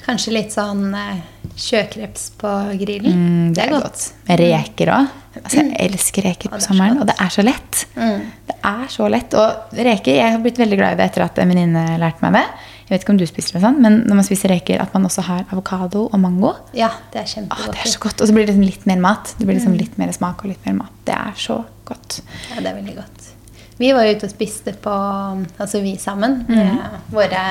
Kanskje 0.06 0.36
litt 0.36 0.54
sånn 0.54 0.90
eh, 0.94 1.22
sjøkreps 1.58 2.28
på 2.38 2.52
grillen. 2.78 3.16
Mm, 3.16 3.54
det 3.58 3.64
er 3.66 3.74
godt. 3.74 4.10
Med 4.28 4.42
reker 4.44 4.92
òg. 4.94 5.14
Altså, 5.36 5.64
jeg 5.66 5.90
elsker 5.90 6.26
reker 6.30 6.52
på 6.52 6.60
er 6.60 6.64
sommeren, 6.64 7.02
og 7.02 7.10
det 7.10 7.16
er 7.20 7.32
så 7.34 7.44
lett. 7.44 7.82
Mm. 7.98 8.22
Det 8.48 8.56
er 8.70 8.86
så 8.94 9.10
lett. 9.12 9.36
Og 9.36 9.76
reker, 9.76 10.20
jeg 10.20 10.36
har 10.36 10.44
blitt 10.44 10.62
veldig 10.62 10.80
glad 10.80 10.96
i 10.96 11.00
det 11.02 11.10
etter 11.10 11.26
at 11.26 11.42
en 11.42 11.52
venninne 11.52 11.86
lærte 12.02 12.24
meg 12.24 12.38
det. 12.38 12.46
Jeg 12.86 12.94
vet 12.94 13.02
ikke 13.06 13.14
om 13.16 13.18
du 13.18 13.26
spiser 13.26 13.56
det 13.58 13.62
sånn, 13.64 13.80
men 13.82 13.96
når 14.06 14.20
man 14.20 14.26
spiser 14.28 14.52
reker, 14.54 14.78
at 14.84 14.92
man 14.94 15.08
også 15.08 15.24
har 15.26 15.46
avokado 15.50 16.04
og 16.06 16.20
mango. 16.22 16.52
Ja, 16.78 16.92
det 17.14 17.24
er 17.24 17.26
Åh, 17.26 17.32
kjempegodt. 17.34 17.72
det 17.74 17.82
er 17.82 17.90
så 17.96 18.00
godt. 18.04 18.22
Og 18.22 18.28
så 18.30 18.34
blir 18.36 18.46
det 18.46 18.52
liksom 18.54 18.68
litt 18.68 18.86
mer 18.86 19.00
mat. 19.02 19.32
Det 19.40 19.48
blir 19.48 19.58
liksom 19.58 19.74
litt 19.80 19.96
mer 19.98 20.12
smak 20.14 20.44
og 20.46 20.52
litt 20.52 20.68
mer 20.70 20.76
mat. 20.84 20.92
Det 21.08 21.16
er 21.18 21.34
så 21.42 21.58
godt. 21.90 22.20
Ja, 22.52 22.60
det 22.62 22.70
er 22.70 22.78
veldig 22.78 22.96
godt. 23.00 23.32
Vi 23.82 23.90
var 23.92 24.06
ute 24.08 24.24
og 24.30 24.32
spiste 24.32 24.72
på 24.80 24.92
Altså 25.60 25.82
vi 25.84 25.98
sammen 26.00 26.46
med 26.48 26.78
våre 27.12 27.42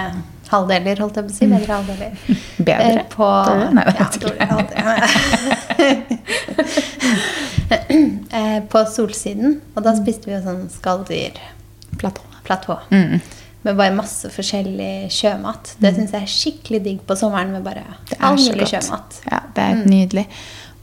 halvdeler, 0.49 1.03
holdt 1.03 1.18
jeg 1.18 1.27
på 1.27 1.33
å 1.33 1.37
si. 1.37 1.47
Bedre 1.51 1.73
halvdeler. 1.81 2.12
Bedre? 2.70 2.94
Eh, 3.03 3.05
På? 3.12 3.27
Nei, 3.75 3.85
ja, 3.90 4.07
dårligere 4.14 4.51
halvdeler. 4.55 5.01
Eh, 8.35 8.61
på 8.68 8.81
Solsiden. 8.90 9.61
Og 9.75 9.85
da 9.87 9.92
spiste 9.97 10.27
vi 10.29 10.35
jo 10.35 10.40
sånn 10.42 10.64
skalldyr-platå. 10.73 12.23
Platå. 12.44 12.77
Mm. 12.90 13.20
Med 13.64 13.79
bare 13.79 13.94
masse 13.96 14.29
forskjellig 14.33 15.09
sjømat. 15.14 15.74
Det 15.81 15.94
syns 15.96 16.12
jeg 16.12 16.27
er 16.27 16.31
skikkelig 16.35 16.83
digg 16.85 17.00
på 17.09 17.16
sommeren. 17.16 17.53
med 17.55 17.64
bare 17.64 17.85
Det 18.11 18.18
er 18.18 18.27
all 18.29 18.37
mulig 18.37 18.68
sjømat. 18.68 19.18
Ja, 19.31 19.40
det 19.57 19.64
er 19.64 19.81
mm. 19.81 19.87
nydelig. 19.88 20.27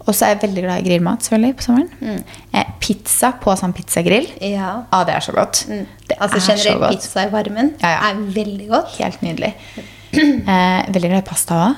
Og 0.01 0.15
så 0.17 0.25
er 0.25 0.33
jeg 0.33 0.41
veldig 0.47 0.63
glad 0.65 0.81
i 0.81 0.85
grillmat 0.87 1.25
selvfølgelig 1.25 1.57
på 1.59 1.65
sommeren. 1.67 2.21
Eh, 2.57 2.69
pizza 2.81 3.31
på 3.41 3.53
sånn 3.59 3.75
pizzagrill. 3.77 4.27
Ja. 4.41 4.71
Ah, 4.89 5.03
det 5.05 5.13
er 5.13 5.25
så 5.27 5.35
godt. 5.35 5.63
Mm. 5.69 5.83
Det 6.09 6.17
altså 6.17 6.41
er 6.55 6.61
så 6.63 6.77
godt. 6.81 6.95
pizza 6.97 7.27
i 7.27 7.31
varmen 7.33 7.73
Ja, 7.83 7.91
ja. 7.93 8.09
er 8.09 8.23
veldig 8.37 8.67
godt. 8.71 8.95
Helt 8.97 9.25
nydelig. 9.25 9.53
Eh, 10.11 10.91
veldig 10.91 11.07
glad 11.07 11.21
i 11.21 11.27
pasta 11.29 11.57
òg, 11.69 11.75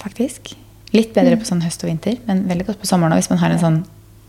faktisk. 0.00 0.54
Litt 0.96 1.10
bedre 1.12 1.36
på 1.36 1.44
sånn 1.44 1.60
høst 1.60 1.82
og 1.84 1.90
vinter, 1.90 2.14
men 2.24 2.46
veldig 2.48 2.64
godt 2.70 2.80
på 2.80 2.88
sommeren 2.88 3.12
òg 3.12 3.20
hvis 3.20 3.28
man 3.28 3.42
har 3.42 3.52
en 3.52 3.60
sånn 3.60 3.76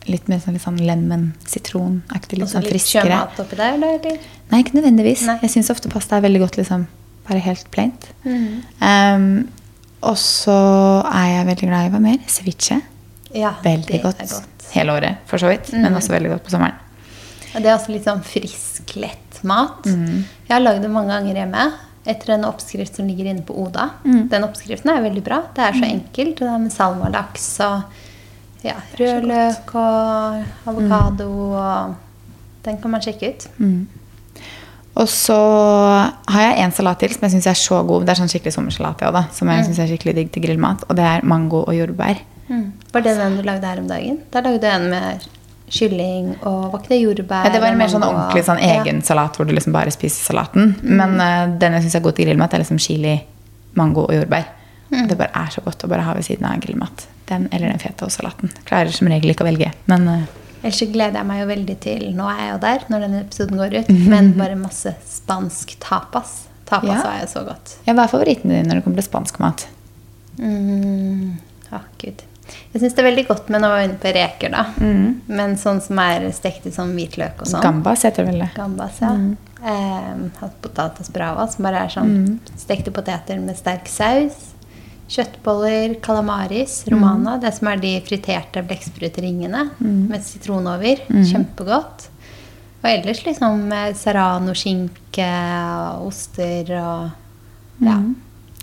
litt 0.08 0.28
mer 0.28 0.39
sånn, 0.39 0.54
litt 0.54 0.63
sånn 0.63 0.80
lemon-sitronaktig, 0.86 2.38
litt 2.39 2.48
Og 2.48 2.52
sånn 2.52 2.66
litt 2.68 2.88
sjømat 2.88 3.39
oppi 3.44 3.56
der, 3.60 3.78
da, 3.80 3.92
eller? 3.98 4.18
Nei, 4.52 4.60
ikke 4.63 4.76
nødvendigvis. 4.78 5.26
Nei. 5.30 5.38
Jeg 5.44 5.54
syns 5.56 5.72
ofte 5.74 5.89
pasta 5.92 6.18
er 6.18 6.26
veldig 6.26 6.42
godt 6.44 6.58
liksom 6.60 6.88
bare 7.28 7.39
helt 7.39 7.70
plaint. 7.72 8.10
Mhm. 8.26 8.63
Um, 8.82 9.28
og 10.04 10.18
så 10.20 10.56
er 11.08 11.28
jeg 11.38 11.46
veldig 11.48 11.68
glad 11.70 11.86
i 11.88 11.92
hva 11.94 12.02
mer? 12.04 12.18
Ceviche. 12.28 12.82
Ja, 13.34 13.54
Veldig 13.63 13.88
det 13.88 14.02
godt. 14.04 14.20
godt. 14.20 14.50
hele 14.74 14.92
året, 14.92 15.18
for 15.26 15.38
så 15.38 15.48
vidt, 15.50 15.72
men 15.74 15.92
Mhm. 15.94 15.98
også 15.98 16.10
veldig 16.12 16.30
godt 16.34 16.44
på 16.44 16.52
sommeren. 16.52 16.76
Og 17.56 17.62
det 17.62 17.66
er 17.70 17.78
også 17.78 17.89
litt 17.94 18.04
sånn 18.06 18.22
frisk, 18.24 18.96
lett 18.96 19.44
mat. 19.44 19.84
Mhm. 19.86 20.24
Jeg 20.50 20.52
har 20.52 20.60
lagd 20.62 20.82
det 20.82 20.92
mange 20.92 21.08
ganger 21.10 21.36
hjemme 21.36 21.74
etter 22.06 22.34
en 22.34 22.44
oppskrift 22.44 22.96
som 22.96 23.08
ligger 23.08 23.26
inne 23.30 23.44
på 23.46 23.56
Oda. 23.56 23.92
Mhm. 24.06 24.28
Den 24.30 24.44
oppskriften 24.44 24.89
er 24.89 25.02
veldig 25.10 25.24
bra. 25.24 25.44
Det 25.54 25.63
er 25.63 25.72
så 25.74 25.86
enkelt. 25.86 26.42
og 26.42 26.48
Det 26.48 26.48
er 26.50 26.58
med 26.60 26.72
salmalaks 26.72 27.60
og 27.62 27.84
ja, 28.63 28.78
rød 28.99 29.28
løk 29.28 29.73
og 29.76 30.43
avokado. 30.71 31.30
og 31.60 31.95
Den 32.65 32.80
kan 32.82 32.91
man 32.91 33.04
sjekke 33.04 33.34
ut. 33.34 33.47
Mm. 33.58 33.88
Og 34.93 35.10
så 35.10 35.36
har 36.30 36.41
jeg 36.41 36.60
en 36.62 36.71
salat 36.71 36.99
til 37.02 37.13
som 37.15 37.26
jeg 37.26 37.34
syns 37.34 37.47
er 37.49 37.58
så 37.58 37.80
god. 37.88 38.06
Det 38.06 38.13
er 38.13 38.19
sånn 38.21 38.30
skikkelig 38.30 38.54
sommersalat 38.54 39.02
ja, 39.02 39.10
da, 39.15 39.23
som 39.34 39.49
jeg 39.49 39.65
synes 39.65 39.80
er 39.82 39.89
skikkelig 39.89 40.13
digg 40.19 40.34
til 40.36 40.43
grillmat. 40.45 40.86
Og 40.88 40.97
det 40.99 41.08
er 41.10 41.26
mango 41.26 41.63
og 41.65 41.73
jordbær. 41.73 42.21
Var 42.93 43.02
det 43.06 43.15
den 43.17 43.39
du 43.39 43.45
lagde 43.47 43.65
her 43.65 43.80
om 43.82 43.88
dagen? 43.89 44.19
Der 44.34 44.45
lagde 44.45 44.62
du 44.62 44.67
en 44.69 44.89
med 44.91 45.26
kylling 45.73 46.28
og 46.45 46.67
var 46.73 46.84
ikke 46.84 46.91
det 46.93 46.99
jordbær? 47.02 47.47
Ja, 47.47 47.54
det 47.56 47.62
var 47.63 47.73
en 47.73 47.80
mer 47.82 47.89
sånn 47.89 48.06
ordentlig 48.06 48.43
sånn 48.45 48.62
Ja. 48.62 48.76
egen 48.84 49.02
salat 49.02 49.39
hvor 49.39 49.47
du 49.49 49.54
liksom 49.56 49.73
bare 49.73 49.91
spiser 49.95 50.21
salaten. 50.28 50.76
Men 50.84 51.15
uh, 51.17 51.47
den 51.58 51.73
jeg 51.80 51.88
syns 51.88 51.95
er 51.97 52.06
god 52.06 52.19
til 52.19 52.30
grillmat, 52.30 52.54
er 52.54 52.62
liksom 52.62 52.78
chili, 52.78 53.15
mango 53.80 54.06
og 54.06 54.13
jordbær. 54.13 54.45
Mm. 54.91 55.08
Det 55.10 55.17
bare 55.17 55.34
er 55.34 55.49
så 55.49 55.63
godt 55.65 55.88
å 55.88 55.89
bare 55.89 56.06
ha 56.06 56.13
ved 56.13 56.28
siden 56.28 56.45
av 56.45 56.60
grillmat. 56.62 57.08
Den 57.30 57.48
eller 57.52 57.70
den 57.72 57.80
fetaostsalaten. 57.80 58.52
Klarer 58.68 58.92
som 58.92 59.08
regel 59.08 59.32
ikke 59.32 59.46
å 59.46 59.50
velge, 59.52 59.72
men 59.92 60.08
eh, 60.12 60.24
Ellers 60.64 60.78
så 60.80 60.86
gleder 60.88 61.20
jeg 61.20 61.28
meg 61.28 61.40
jo 61.42 61.46
veldig 61.50 61.74
til 61.84 62.04
Nå 62.16 62.28
er 62.32 62.38
jeg 62.40 62.52
jo 62.54 62.60
der 62.64 62.84
når 62.92 63.02
denne 63.04 63.22
episoden 63.26 63.58
går 63.60 63.74
ut, 63.82 63.90
men 64.14 64.34
bare 64.40 64.56
masse 64.60 64.94
spansk 65.08 65.76
tapas. 65.84 66.46
Tapas 66.70 66.90
Ja. 67.04 67.10
er 67.16 67.24
jo 67.26 67.32
så 67.34 67.44
godt. 67.48 67.78
ja, 67.88 67.94
hva 67.94 68.06
er 68.06 68.12
favoritten 68.14 68.50
din 68.54 68.68
når 68.72 68.80
det 68.80 68.84
kommer 68.86 69.02
til 69.02 69.08
spansk 69.10 69.40
mat? 69.44 69.66
Mm. 70.40 71.34
Å, 71.74 71.82
gud. 72.02 72.24
Jeg 72.74 72.82
syns 72.82 72.96
det 72.96 73.02
er 73.04 73.08
veldig 73.08 73.26
godt 73.28 73.50
med 73.54 73.64
når 73.64 73.72
vi 73.74 73.80
er 73.82 73.88
inne 73.88 74.00
på 74.04 74.14
reker, 74.16 74.54
da. 74.54 74.64
Men 75.32 75.56
sånn 75.60 75.80
som 75.84 76.00
er 76.04 76.26
stekt 76.36 76.66
i 76.70 76.74
sånn 76.76 76.92
hvitløk 76.98 77.40
og 77.44 77.50
sånn. 77.50 77.64
Gambas 77.64 78.04
heter 78.08 78.26
det 78.26 78.32
vel 78.34 78.44
det. 78.44 78.50
Gambas, 78.58 79.00
ja. 79.04 79.14
Eh, 79.64 80.10
hatt 80.42 80.58
potatas 80.62 81.12
brava, 81.14 81.46
som 81.52 81.64
bare 81.68 81.86
er 81.86 81.94
sånn 81.94 82.40
stekte 82.60 82.92
poteter 82.96 83.40
med 83.40 83.56
sterk 83.60 83.88
saus. 83.92 84.53
Kjøttboller, 85.12 85.98
calamaris, 86.02 86.84
romana, 86.89 87.36
det 87.42 87.52
som 87.58 87.68
er 87.70 87.82
de 87.84 87.92
friterte 88.06 88.63
blekkspruteringene 88.66 89.66
med 89.84 90.24
sitron 90.26 90.68
over. 90.72 91.02
Kjempegodt. 91.12 92.08
Og 92.84 92.89
ellers 92.89 93.22
liksom 93.26 93.68
eh, 93.72 93.92
serrano-skinke 93.96 95.28
og 96.00 96.08
oster 96.10 96.72
og 96.80 97.84
Ja. 97.84 98.00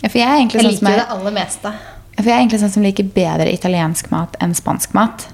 Ja, 0.03 0.09
for 0.09 0.16
jeg 0.18 0.26
er 0.29 0.38
egentlig 0.40 0.62
Jeg 0.62 0.64
sånn 0.64 0.76
som 0.79 0.87
liker 0.88 0.96
er, 0.96 1.05
det 1.05 1.14
aller 1.14 1.33
meste. 1.37 1.70
for 2.16 2.24
jeg 2.24 2.33
er 2.35 2.40
egentlig 2.40 2.61
sånn 2.62 2.72
som 2.72 2.83
liker 2.85 3.05
bedre 3.14 3.53
italiensk 3.53 4.11
mat 4.11 4.37
enn 4.40 4.55
spansk 4.57 4.94
mat. 4.96 5.26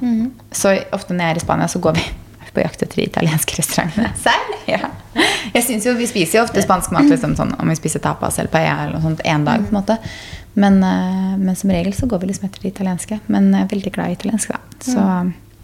Så 0.53 0.73
ofte 0.93 1.15
når 1.15 1.23
jeg 1.25 1.31
er 1.31 1.37
i 1.37 1.45
Spania, 1.45 1.69
så 1.71 1.79
går 1.83 1.95
vi 1.99 2.03
på 2.57 2.63
jakt 2.65 2.83
etter 2.83 2.97
de 3.03 3.07
italienske 3.07 3.59
restaurantene. 3.61 4.11
Selv? 4.27 4.57
Ja. 4.67 4.91
Jeg 5.55 5.63
synes 5.65 5.87
jo, 5.87 5.95
Vi 5.95 6.07
spiser 6.11 6.39
jo 6.41 6.45
ofte 6.45 6.63
spansk 6.63 6.91
mat 6.93 7.07
liksom, 7.11 7.37
sånn, 7.39 7.55
om 7.61 7.69
vi 7.71 7.77
spiser 7.79 8.03
tapas 8.03 8.39
eller 8.39 8.51
paella 8.51 8.85
eller 8.89 8.99
noe 8.99 9.03
sånt 9.07 9.23
en 9.25 9.45
dag. 9.47 9.63
på 9.63 9.75
en 9.75 9.79
måte. 9.81 9.99
Men, 10.57 10.79
eh, 10.83 11.37
men 11.37 11.57
som 11.57 11.71
regel 11.71 11.93
så 11.93 12.07
går 12.09 12.23
vi 12.23 12.31
liksom 12.31 12.49
etter 12.49 12.63
det 12.65 12.73
italienske. 12.73 13.19
Men 13.33 13.51
jeg 13.53 13.67
er 13.67 13.73
veldig 13.75 13.93
glad 13.93 14.09
i 14.13 14.17
italiensk. 14.17 14.55
da. 14.55 14.61
Så 14.81 15.03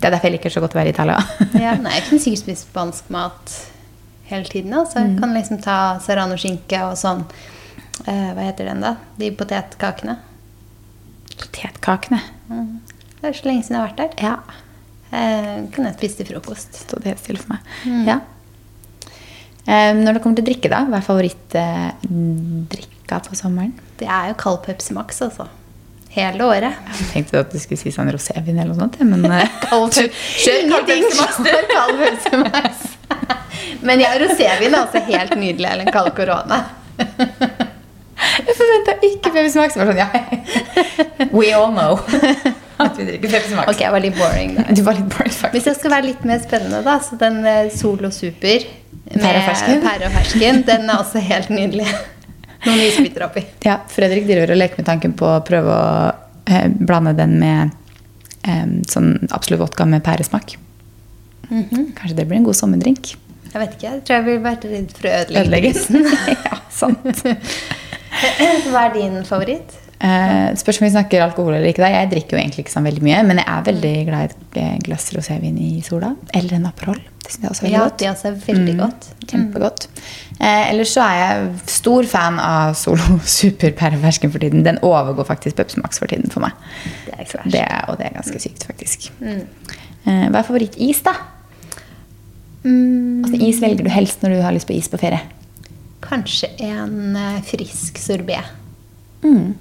Det 0.02 0.08
er 0.08 0.16
derfor 0.16 0.28
jeg 0.28 0.34
liker 0.36 0.50
så 0.52 0.60
godt 0.60 0.74
å 0.74 0.80
være 0.80 0.90
i 0.90 0.96
Italia. 0.96 1.18
Ja, 1.64 1.76
nei, 1.84 1.94
jeg 1.96 2.08
kunne 2.08 2.24
sikkert 2.24 2.42
spist 2.42 2.68
spansk 2.68 3.08
mat 3.14 3.54
hele 4.28 4.44
tiden. 4.44 4.74
Altså. 4.76 5.00
Jeg 5.00 5.16
kan 5.20 5.32
liksom 5.36 5.62
ta 5.64 5.78
serrano-skinke 6.04 6.82
og 6.90 6.98
sånn 7.00 7.24
eh, 8.04 8.28
Hva 8.36 8.44
heter 8.50 8.68
den, 8.68 8.84
da? 8.84 8.96
De 9.16 9.30
potetkakene. 9.36 10.18
Potetkakene. 11.40 12.20
Det 12.50 13.30
er 13.30 13.38
så 13.38 13.48
lenge 13.48 13.64
siden 13.64 13.78
jeg 13.78 13.80
har 13.80 13.88
vært 13.94 14.02
der. 14.02 14.28
Ja. 14.28 14.36
Eh, 15.12 15.56
kan 15.72 15.88
jeg 15.88 15.96
spise 15.96 16.20
til 16.20 16.32
frokost. 16.34 16.82
Stod 16.84 17.08
helt 17.08 17.22
stille 17.22 17.40
for 17.40 17.54
meg. 17.54 18.06
Ja. 18.08 18.20
Eh, 19.62 19.92
når 19.96 20.18
det 20.18 20.22
kommer 20.24 20.40
til 20.40 20.50
drikke, 20.50 20.68
da, 20.72 20.84
hva 20.90 21.00
er 21.00 21.06
favorittdrikka 23.08 23.30
på 23.30 23.36
sommeren? 23.36 23.72
Det 23.98 24.06
er 24.06 24.28
jo 24.28 24.34
kald 24.38 24.62
Pepsi 24.64 24.94
Max, 24.94 25.20
altså. 25.22 25.48
Hele 26.10 26.44
året. 26.44 26.74
Jeg 26.98 27.08
tenkte 27.12 27.40
at 27.40 27.52
du 27.52 27.58
skulle 27.58 27.80
si 27.80 27.90
sånn 27.90 28.10
rosévin 28.12 28.58
eller 28.60 28.74
noe 28.74 28.80
sånt, 28.80 28.98
men 29.00 29.24
eh, 29.24 29.48
Kald 29.68 29.94
slår 29.94 30.68
kald 31.72 31.98
Pepsi 31.98 32.36
Max. 32.42 32.82
Men 33.82 33.98
ja, 33.98 34.12
rosévin 34.20 34.74
er 34.74 34.84
også 34.84 35.00
helt 35.08 35.32
nydelig. 35.34 35.66
Eller 35.66 35.86
en 35.86 35.92
kald 35.92 36.12
korona. 36.14 36.60
Jeg 38.32 38.54
forventa 38.54 38.94
ikke 39.02 39.32
Pepsi 39.32 39.58
Max. 39.58 39.76
Var 39.76 39.88
sånn, 39.88 39.98
ja. 39.98 41.30
We 41.32 41.50
all 41.56 41.72
know 41.72 41.98
at 42.82 42.96
vi 42.98 43.06
drikker 43.06 43.30
Pepsi 43.32 43.56
Max. 43.56 43.72
Ok, 43.72 43.80
jeg 43.82 43.94
var 43.94 44.02
litt 44.02 44.16
boring 44.18 44.56
der. 44.58 44.70
Du 44.74 44.82
var 44.86 44.96
litt 44.98 45.08
boring, 45.10 45.32
faktisk. 45.32 45.56
Hvis 45.56 45.68
jeg 45.70 45.78
skal 45.78 45.92
være 45.96 46.08
litt 46.10 46.24
mer 46.28 46.40
spennende, 46.42 46.80
da, 46.86 46.96
så 47.02 47.18
den 47.20 47.40
eh, 47.46 47.68
Solo 47.74 48.10
Super 48.14 48.64
med 49.12 49.22
pære 49.22 49.42
og 49.42 50.16
fersken, 50.16 50.64
den 50.66 50.90
er 50.90 50.98
også 51.02 51.22
helt 51.22 51.50
nydelig. 51.54 51.86
Noen 52.66 52.82
isbiter 52.84 53.26
oppi. 53.26 53.42
Ja, 53.66 53.80
Fredrik 53.90 54.26
driver 54.28 54.54
og 54.54 54.60
leker 54.60 54.82
med 54.82 54.88
tanken 54.88 55.16
på 55.18 55.26
å 55.26 55.40
prøve 55.46 55.74
å 55.74 55.86
eh, 56.46 56.68
blande 56.70 57.14
den 57.18 57.38
med 57.42 57.72
eh, 58.46 58.68
sånn 58.90 59.16
absolutt 59.30 59.64
vodka 59.64 59.86
med 59.88 60.04
pæresmak. 60.06 60.56
Kanskje 61.52 62.16
det 62.16 62.24
blir 62.28 62.38
en 62.38 62.46
god 62.46 62.56
sommerdrink. 62.56 63.14
Jeg 63.52 63.60
vet 63.60 63.74
ikke, 63.76 63.88
jeg 63.88 64.04
tror 64.06 64.16
jeg 64.16 64.26
ville 64.28 64.44
vært 64.46 64.62
redd 64.70 64.94
for 64.96 65.08
å 65.10 65.16
ødelegge 65.18 65.72
Ødelegge. 65.74 66.36
ja, 66.48 66.60
sant. 66.72 67.24
Hva 68.70 68.86
er 68.86 68.94
din 68.94 69.18
favoritt? 69.28 69.81
Eh, 70.02 70.54
spørs 70.58 70.80
om 70.80 70.86
vi 70.88 70.90
snakker 70.96 71.22
alkohol 71.22 71.54
eller 71.54 71.68
ikke. 71.70 71.84
da. 71.84 71.88
Jeg 71.94 72.10
drikker 72.10 72.34
jo 72.36 72.40
egentlig 72.42 72.64
ikke 72.64 72.72
sånn 72.74 72.86
veldig 72.88 73.02
mye, 73.06 73.20
men 73.28 73.38
jeg 73.38 73.46
er 73.52 73.62
veldig 73.68 73.92
glad 74.08 74.22
i 74.22 74.30
et 74.32 74.56
eh, 74.58 74.78
glass 74.82 75.04
rosévin 75.14 75.58
i 75.62 75.80
sola. 75.86 76.08
Eller 76.34 76.56
en 76.58 76.66
Aperol. 76.66 76.98
Det 77.22 77.30
syns 77.36 77.44
jeg 77.44 77.50
også 77.52 77.62
er 77.62 77.66
veldig 77.68 77.76
Ja, 77.76 77.84
godt. 77.86 77.98
det 78.02 78.08
også 78.10 78.26
er 78.32 78.40
veldig 78.48 78.74
Mm, 78.74 78.80
godt. 78.82 79.06
Kjempegodt. 79.30 79.86
Eh, 80.40 80.70
ellers 80.72 80.90
så 80.96 81.04
er 81.06 81.20
jeg 81.20 81.52
stor 81.70 82.02
fan 82.10 82.40
av 82.42 82.74
Solo 82.74 83.20
Superperversken 83.38 84.32
for 84.34 84.42
tiden. 84.42 84.64
Den 84.66 84.78
overgår 84.82 85.24
faktisk 85.30 85.56
Pepsi 85.60 85.78
Max 85.80 85.98
for 86.02 86.10
tiden 86.10 86.28
for 86.34 86.40
meg. 86.40 86.52
Det 87.06 87.14
er 87.14 87.22
ikke 87.22 87.44
det, 87.54 87.66
og 87.88 87.98
det 88.02 88.06
er 88.10 88.16
ganske 88.18 88.42
sykt, 88.42 88.66
faktisk. 88.66 89.10
Eh, 89.22 90.26
hva 90.34 90.38
er 90.42 90.48
favorittis, 90.50 91.04
da? 91.06 91.14
Mm, 92.64 93.22
Altså, 93.24 93.38
is 93.48 93.60
velger 93.62 93.84
du 93.86 93.90
helst 93.90 94.22
når 94.22 94.34
du 94.36 94.42
har 94.42 94.52
lyst 94.54 94.66
på 94.66 94.74
is 94.76 94.88
på 94.90 94.98
ferie? 94.98 95.20
kanskje 96.02 96.48
en 96.66 97.14
frisk 97.46 97.96
sorbet. 98.02 98.42
Mm. 99.22 99.54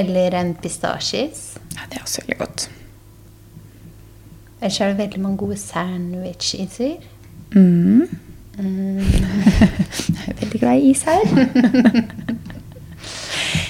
Eller 0.00 0.34
en 0.38 0.54
pistasjis. 0.58 1.42
Ja, 1.74 1.80
det 1.90 1.98
er 1.98 2.04
også 2.04 2.22
veldig 2.24 2.38
godt. 2.40 2.68
Ellers 4.58 4.80
er 4.80 4.86
det 4.90 4.98
veldig 4.98 5.20
mange 5.22 5.38
gode 5.38 5.56
sandwich-iser. 5.60 6.96
Mm. 7.54 8.08
Mm. 8.58 8.98
Jeg 10.18 10.26
er 10.26 10.40
veldig 10.40 10.60
glad 10.60 10.82
i 10.82 10.90
is 10.90 11.04
her. 11.06 11.22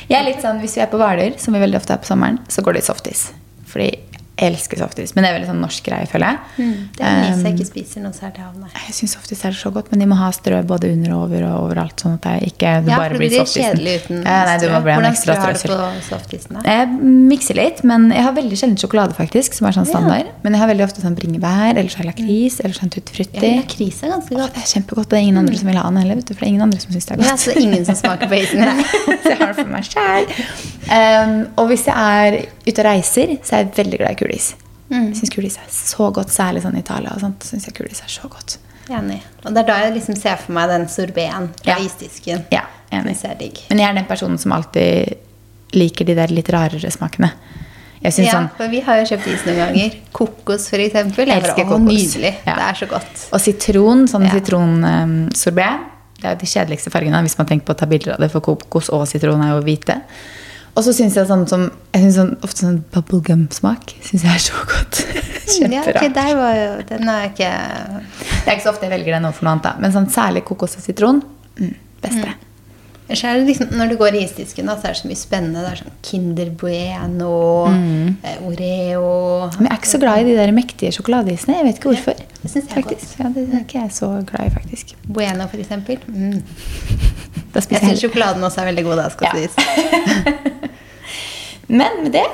jeg 0.08 0.16
er 0.16 0.24
litt 0.24 0.40
sånn, 0.40 0.56
Hvis 0.62 0.78
vi 0.78 0.80
er 0.80 0.88
på 0.88 0.96
Hvaler, 0.96 1.34
som 1.40 1.52
vi 1.52 1.60
veldig 1.60 1.76
ofte 1.76 1.92
er 1.92 2.00
på 2.00 2.08
sommeren, 2.08 2.38
så 2.48 2.64
går 2.64 2.78
det 2.78 2.80
i 2.80 2.86
softis. 2.86 3.26
Fordi 3.68 3.90
jeg 4.38 4.52
elsker 4.52 4.78
softis. 4.78 5.14
Men 5.16 5.24
det 5.24 5.30
er 5.30 5.34
veldig 5.38 5.48
sånn 5.50 5.60
norsk 5.64 5.82
greie, 5.88 6.06
føler 6.06 6.36
jeg. 6.36 6.66
Det 6.98 7.02
er 7.02 7.22
is 7.24 7.42
jeg 7.42 7.48
Um, 7.48 7.56
ikke 7.58 7.66
spiser 7.66 8.02
noe 8.04 8.14
særlig 8.14 8.42
av. 8.46 8.52
Nei. 8.62 8.68
Jeg 8.86 8.94
syns 8.94 9.14
softis 9.16 9.40
er 9.48 9.56
så 9.58 9.72
godt, 9.74 9.90
men 9.90 9.98
de 10.02 10.06
må 10.06 10.14
ha 10.20 10.28
strø 10.34 10.60
både 10.68 10.92
under 10.94 11.14
og 11.16 11.24
over 11.26 11.46
og 11.48 11.56
overalt. 11.66 11.96
Sånn 12.04 12.14
at 12.18 12.22
det 12.28 12.52
ikke 12.52 12.72
det 12.86 12.92
Ja, 12.92 12.98
bare 13.02 13.08
for 13.10 13.18
det 13.18 13.18
blir 13.18 13.34
blir 13.34 13.50
kjedelig 13.52 13.94
uten 14.04 14.22
ja, 14.22 14.38
nei, 14.46 14.56
du 14.62 14.66
må 14.70 14.78
strø. 14.78 14.82
bli 14.86 14.92
en 14.92 14.98
Hvordan 15.02 15.18
strø 15.18 15.34
har 15.42 15.52
du 15.52 15.62
på 15.68 15.78
softisen? 16.08 16.58
da? 16.58 16.62
Jeg 16.70 16.88
mikser 17.34 17.58
litt, 17.58 17.82
men 17.90 18.08
jeg 18.14 18.22
har 18.28 18.36
veldig 18.38 18.58
sjelden 18.62 18.78
sjokolade, 18.78 19.16
faktisk. 19.18 19.58
Som 19.58 19.66
er 19.68 19.76
sånn 19.78 19.88
standard. 19.90 20.30
Men 20.44 20.54
jeg 20.54 20.62
har 20.62 20.70
veldig 20.70 20.86
ofte 20.86 21.02
sånn 21.02 21.18
bringebær, 21.18 21.74
eller 21.74 21.90
så 21.90 21.98
er 22.00 22.06
det 22.06 22.12
lakris, 22.14 22.60
eller 22.62 22.78
sånn 22.78 22.92
tuttfrutti. 22.94 23.42
Ja, 23.42 23.62
lakris 23.64 24.02
er 24.06 24.14
ganske 24.14 24.34
godt. 24.38 24.50
Å, 24.50 24.54
det 24.54 24.62
er 24.62 24.70
kjempegodt. 24.74 25.08
Det 25.10 25.18
er 25.18 25.26
ingen 25.26 25.42
andre 25.42 25.56
som 25.58 25.68
vil 25.72 25.80
ha 25.82 25.86
den 25.90 26.00
heller, 26.02 26.20
vet 26.22 26.30
du. 26.30 26.34
For 26.34 26.40
det 26.44 26.48
er 26.48 26.52
ingen 26.54 26.66
andre 26.68 26.80
som 26.84 26.94
syns 26.94 27.08
det 27.10 27.16
er 27.18 27.24
Ja, 27.24 27.30
godt. 27.34 27.44
så 27.48 27.56
ingen 27.58 27.84
som 27.88 27.98
smaker 27.98 28.30
på 28.30 28.38
isen? 28.38 28.60
Nei. 28.62 28.86
så 29.22 29.32
jeg 29.34 29.38
har 29.42 29.52
det 29.52 29.58
for 29.58 29.72
meg 29.74 29.88
sjæl. 29.88 30.30
Um, 30.88 31.34
og 31.60 31.68
hvis 31.68 31.84
jeg 31.86 31.96
er 31.96 32.38
ute 32.66 32.80
og 32.80 32.86
reiser, 32.88 33.36
så 33.44 33.56
er 33.58 33.64
jeg 33.66 33.74
veldig 33.76 33.98
glad 34.00 34.10
i 34.16 34.18
kulis. 34.22 34.54
Mm. 34.88 35.10
Syns 35.14 35.30
kulis 35.34 35.58
er 35.60 35.68
så 35.68 36.08
godt, 36.16 36.30
særlig 36.32 36.62
sånn 36.64 36.76
i 36.78 36.80
Italia. 36.80 37.12
og 37.14 37.20
sånt, 37.20 37.44
synes 37.44 37.66
jeg 37.68 37.74
kulis 37.76 38.00
er 38.04 38.08
så 38.08 38.28
godt. 38.28 38.56
Enig. 38.88 39.20
Og 39.44 39.52
det 39.52 39.60
er 39.64 39.66
da 39.68 39.78
jeg 39.84 39.94
liksom 39.98 40.16
ser 40.16 40.36
for 40.40 40.52
meg 40.56 40.68
den 40.70 40.86
sorbeten 40.88 41.50
fra 41.62 41.74
Ja. 41.74 41.78
isdisken. 41.84 42.46
Ja, 42.50 42.62
enig. 42.90 43.16
Men 43.68 43.78
jeg 43.78 43.88
er 43.90 43.94
den 43.94 44.06
personen 44.06 44.38
som 44.38 44.52
alltid 44.52 45.14
liker 45.72 46.04
de 46.06 46.14
der 46.14 46.28
litt 46.32 46.48
rarere 46.48 46.90
smakene. 46.90 47.32
Jeg 48.00 48.14
Ja, 48.24 48.32
sånn, 48.32 48.48
for 48.56 48.68
vi 48.68 48.80
har 48.80 48.96
jo 49.00 49.04
kjøpt 49.16 49.26
is 49.26 49.40
noen 49.44 49.56
ganger. 49.58 49.94
Kokos, 50.12 50.68
for 50.70 50.78
eksempel. 50.78 51.26
Jeg 51.26 51.42
Elsker 51.42 51.64
kokos. 51.64 51.80
Nydelig. 51.82 52.34
Ja. 52.46 52.54
Det 52.54 52.64
er 52.64 52.74
så 52.78 52.86
godt. 52.88 53.28
Og 53.32 53.40
sitron, 53.40 54.06
sånn 54.08 54.24
Ja. 54.24 54.30
sitronsorbet. 54.38 55.78
det 56.20 56.24
er 56.24 56.34
jo 56.34 56.40
de 56.40 56.46
kjedeligste 56.46 56.90
fargene 56.90 57.20
hvis 57.22 57.36
man 57.38 57.46
tenker 57.46 57.66
på 57.66 57.74
å 57.74 57.78
ta 57.78 57.86
bilder 57.86 58.12
av 58.14 58.18
det, 58.20 58.30
for 58.32 58.40
kokos 58.40 58.88
og 58.90 59.06
sitron 59.06 59.40
er 59.42 59.52
jo 59.54 59.62
hvite. 59.62 60.00
Og 60.78 60.84
så 60.86 60.92
syns 60.94 61.16
jeg 61.18 61.26
sånn 61.26 61.42
som 61.50 61.64
jeg 61.90 62.02
synes 62.04 62.16
sånn, 62.20 62.28
ofte 62.46 62.62
sånn 62.62 62.76
bubblegum-smak 62.94 63.96
synes 64.06 64.22
jeg 64.22 64.30
er 64.36 64.44
så 64.50 64.64
godt. 64.70 65.00
Ja, 65.48 65.64
Kjemperart. 65.80 66.12
der 66.14 66.34
var 66.36 66.52
jo, 66.54 66.66
den 66.90 67.08
er 67.08 67.22
ikke 67.30 67.46
Det 67.48 68.50
er 68.50 68.52
ikke 68.52 68.64
så 68.66 68.70
ofte 68.74 68.84
jeg 68.84 68.92
velger 68.92 69.14
den 69.16 69.24
overfor 69.24 69.46
noe 69.46 69.54
annet, 69.56 69.64
da. 69.64 69.70
Men 69.80 69.94
sånn 69.94 70.06
særlig 70.12 70.42
kokos 70.46 70.76
og 70.76 70.82
sitron. 70.84 71.22
Mm, 71.56 71.72
beste. 72.04 72.34
Er 73.08 73.38
det 73.40 73.46
liksom, 73.48 73.70
Når 73.80 73.88
du 73.88 73.96
går 73.96 74.18
i 74.18 74.20
isdisken, 74.26 74.68
da, 74.68 74.74
så 74.76 74.90
er 74.90 74.92
det 74.92 75.00
så 75.00 75.08
mye 75.08 75.16
spennende. 75.18 75.62
Det 75.64 75.70
er 75.72 75.80
sånn 75.80 75.94
Kinder 76.04 76.50
Bueno, 76.60 77.32
Mm. 77.72 78.10
eh, 78.22 78.36
Oreo 78.44 79.48
Men 79.56 79.70
jeg 79.70 79.72
er 79.72 79.80
ikke 79.80 79.92
så 79.94 80.00
glad 80.04 80.20
i 80.20 80.28
de 80.28 80.36
der 80.36 80.52
mektige 80.52 80.92
sjokoladeisene. 80.98 81.56
Jeg 81.56 81.64
vet 81.70 81.80
ikke 81.80 81.94
hvorfor. 81.94 82.20
det 82.42 82.50
synes 82.52 82.68
jeg 82.68 82.84
faktisk. 82.84 83.16
Ja, 83.18 83.32
det 83.32 83.46
er 83.48 83.64
ikke 83.64 83.80
jeg 83.80 83.90
så 83.96 84.12
glad 84.28 84.46
i, 84.46 84.54
faktisk. 84.60 84.94
Bueno, 85.08 85.48
for 85.48 85.56
eksempel. 85.64 85.98
Mm. 86.06 86.42
Jeg 87.56 87.80
syns 87.82 88.04
sjokoladen 88.04 88.44
også 88.44 88.60
er 88.60 88.68
veldig 88.74 88.84
god. 88.84 88.96
da, 88.96 89.08
skal 89.08 89.28
Ja. 89.32 89.48
sies. 89.48 90.52
Men 91.68 92.02
med 92.02 92.12
det 92.12 92.26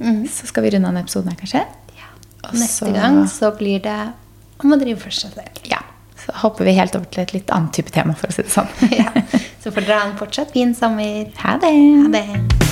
Mhm. 0.00 0.26
så 0.32 0.46
skal 0.46 0.62
vi 0.64 0.70
runde 0.70 0.88
av 0.88 0.94
denne 0.94 1.04
episoden 1.04 1.28
her, 1.30 1.36
kanskje. 1.36 1.64
Og 2.42 2.54
Neste 2.56 2.92
gang 2.94 3.26
så 3.28 3.50
blir 3.58 3.82
det 3.84 4.12
om 4.64 4.72
å 4.72 4.78
drive 4.80 4.98
for 4.98 5.10
seg 5.10 5.34
selv. 5.34 5.60
Ja. 5.68 5.78
Så 6.16 6.32
hopper 6.40 6.64
vi 6.64 6.72
helt 6.72 6.94
over 6.96 7.04
til 7.04 7.22
et 7.22 7.32
litt 7.34 7.50
annet 7.50 7.72
type 7.72 7.90
tema, 7.92 8.14
for 8.16 8.28
å 8.28 8.32
si 8.32 8.42
det 8.42 8.50
sånn. 8.50 8.68
Ja. 8.96 9.10
Så 9.62 9.70
får 9.70 9.84
dere 9.84 9.98
ha 10.00 10.06
en 10.08 10.16
fortsatt 10.16 10.52
fin 10.52 10.74
sommer. 10.74 11.28
Ha 11.36 11.58
det. 11.58 11.74
Ha 12.00 12.08
det. 12.08 12.69